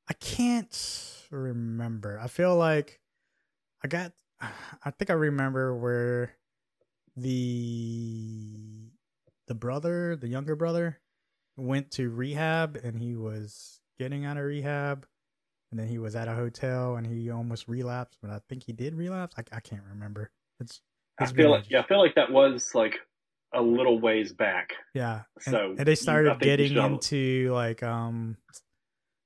[0.08, 0.72] I can't
[1.32, 2.18] remember.
[2.20, 3.00] I feel like
[3.82, 4.12] I got.
[4.84, 6.34] I think I remember where
[7.16, 8.90] the
[9.48, 11.00] the brother, the younger brother,
[11.56, 15.06] went to rehab, and he was getting out of rehab,
[15.70, 18.18] and then he was at a hotel, and he almost relapsed.
[18.22, 19.34] But I think he did relapse.
[19.38, 20.30] I, I can't remember.
[20.60, 20.80] It's
[21.18, 22.98] I it's feel like yeah, I feel like that was like
[23.54, 24.74] a little ways back.
[24.94, 25.22] Yeah.
[25.46, 28.36] And, So, and they started getting into like um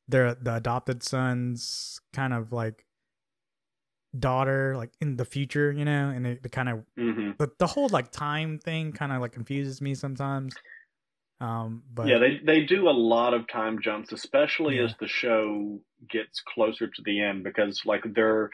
[0.09, 2.87] their the adopted son's kind of like
[4.19, 7.67] daughter like in the future, you know, and it, it kind of hmm the, the
[7.67, 10.59] whole like time thing kind of like confuses me sometimes.
[11.41, 14.81] Um but yeah, they they do a lot of time jumps, especially Yeah.
[14.81, 18.51] as the show gets closer to the end, because like they're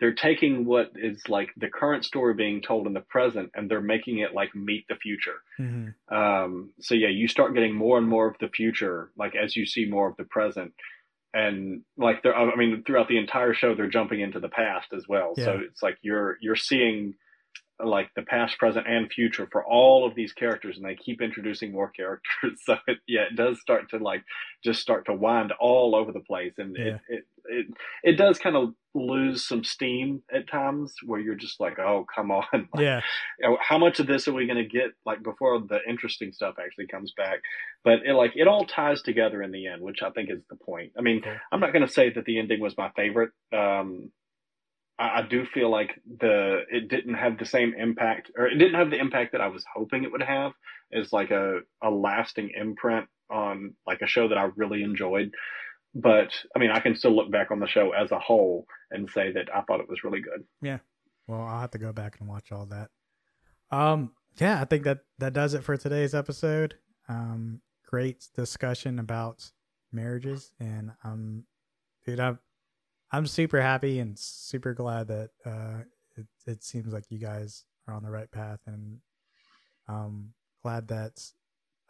[0.00, 3.80] they're taking what is like the current story being told in the present, and they're
[3.80, 5.40] making it like meet the future.
[5.58, 5.94] Mhm.
[6.10, 9.66] Um, so yeah, you start getting more and more of the future, like as you
[9.66, 10.74] see more of the present,
[11.34, 15.04] and like they're, I mean, throughout the entire show, they're jumping into the past as
[15.08, 15.34] well.
[15.36, 17.14] So it's like you're you're seeing
[17.84, 21.72] like the past, present, and future for all of these characters, and they keep introducing
[21.72, 22.60] more characters.
[22.64, 24.22] So it, yeah, it does start to like
[24.62, 26.84] just start to wind all over the place, and Yeah.
[26.84, 27.66] it, it it
[28.04, 32.30] it does kind of lose some steam at times where you're just like, oh, come
[32.30, 33.00] on, Like, Yeah.
[33.60, 36.86] how much of this are we going to get like before the interesting stuff actually
[36.86, 37.40] comes back?
[37.82, 40.56] But it like it all ties together in the end which i think is the
[40.56, 40.92] point.
[40.98, 41.22] I mean
[41.52, 43.30] i'm not going to say that the ending was my favorite.
[43.52, 44.10] Um
[44.98, 48.74] I, I do feel like the it didn't have the same impact or it didn't
[48.78, 50.52] have the impact that i was hoping it would have
[50.92, 55.30] as like a, a lasting imprint on like a show that i really enjoyed
[55.94, 59.08] but i mean i can still look back on the show as a whole and
[59.08, 60.78] say that i thought it was really good Yeah.
[61.26, 62.90] Well, I'll have to go back and watch all that.
[63.70, 66.74] Um, yeah, I think that that does it for today's episode.
[67.08, 69.50] Um, great discussion about
[69.92, 71.44] marriages, and um,
[72.04, 72.38] dude, I'm
[73.10, 75.78] I'm super happy and super glad that uh,
[76.16, 78.98] it it seems like you guys are on the right path, and
[79.88, 81.24] um, glad that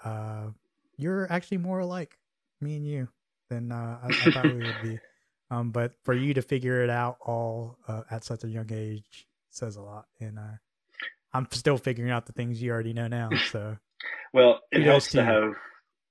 [0.05, 0.49] uh,
[0.97, 2.19] you're actually more alike,
[2.61, 3.09] me and you,
[3.51, 4.99] than uh, I, I thought we would be.
[5.51, 9.27] Um, but for you to figure it out all uh, at such a young age
[9.51, 10.07] says a lot.
[10.19, 10.57] And uh,
[11.35, 13.31] I'm still figuring out the things you already know now.
[13.37, 13.77] So
[14.33, 15.31] Well, it helps to to you.
[15.31, 15.53] have,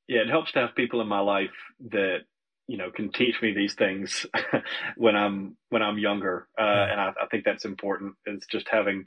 [0.07, 1.49] yeah, it helps to have people in my life
[1.89, 2.19] that
[2.67, 4.25] you know can teach me these things
[4.97, 6.91] when I'm when I'm younger, uh, Yeah.
[6.91, 8.13] and I, I think that's important.
[8.27, 9.03] Is just having,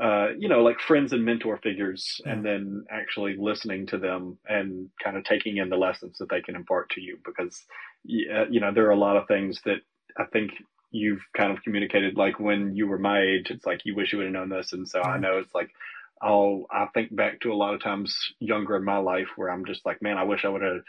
[0.00, 2.32] uh, you know, like friends and mentor figures, Yeah.
[2.32, 6.42] and then actually listening to them and kind of taking in the lessons that they
[6.42, 7.18] can impart to you.
[7.24, 7.64] Because,
[8.04, 9.78] yeah, you know, there are a lot of things that
[10.16, 10.52] I think
[10.90, 12.16] you've kind of communicated.
[12.16, 14.72] Like when you were my age, it's like you wish you would have known this,
[14.72, 15.70] and so I know it's like
[16.22, 19.64] I'll I think back to a lot of times younger in my life where I'm
[19.64, 20.82] just like, man, I wish I would have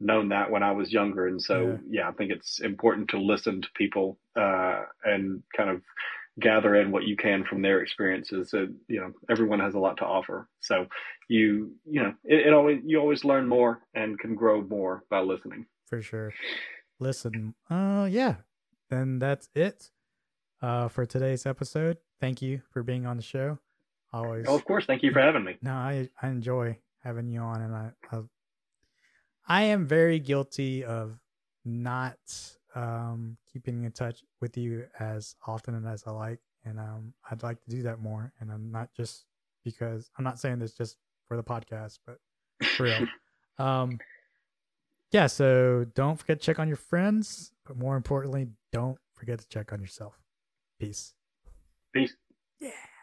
[0.00, 1.26] known that when I was younger.
[1.28, 5.82] And so yeah, I think it's important to listen to people uh, and kind of
[6.40, 8.54] gather in what you can from their experiences.
[8.54, 10.48] Uh, you know, everyone has a lot to offer.
[10.60, 10.86] So
[11.28, 15.20] you you know, it, it always you always learn more and can grow more by
[15.20, 15.66] listening.
[15.86, 16.32] for sure.
[16.98, 18.36] Listen, uh, yeah,
[18.90, 19.90] then that's it
[20.60, 21.98] uh, for today's episode.
[22.20, 23.58] Thank you for being on the show.
[24.12, 24.44] Always.
[24.46, 25.56] Oh, of course, thank you for having me.
[25.62, 28.20] No, I I enjoy having you on, and I I,
[29.48, 31.18] I am very guilty of
[31.64, 32.18] not
[32.74, 37.62] um keeping in touch with you as often as I like, and um I'd like
[37.64, 38.32] to do that more.
[38.40, 39.26] And I'm not just
[39.64, 40.96] because I'm not saying this just
[41.26, 42.18] for the podcast, but
[42.76, 43.06] for real.
[43.58, 43.98] um,
[45.10, 45.26] yeah.
[45.26, 49.72] So don't forget to check on your friends, but more importantly, don't forget to check
[49.72, 50.18] on yourself.
[50.80, 51.14] Peace.
[51.92, 52.16] Peace.
[52.60, 52.70] Yeah.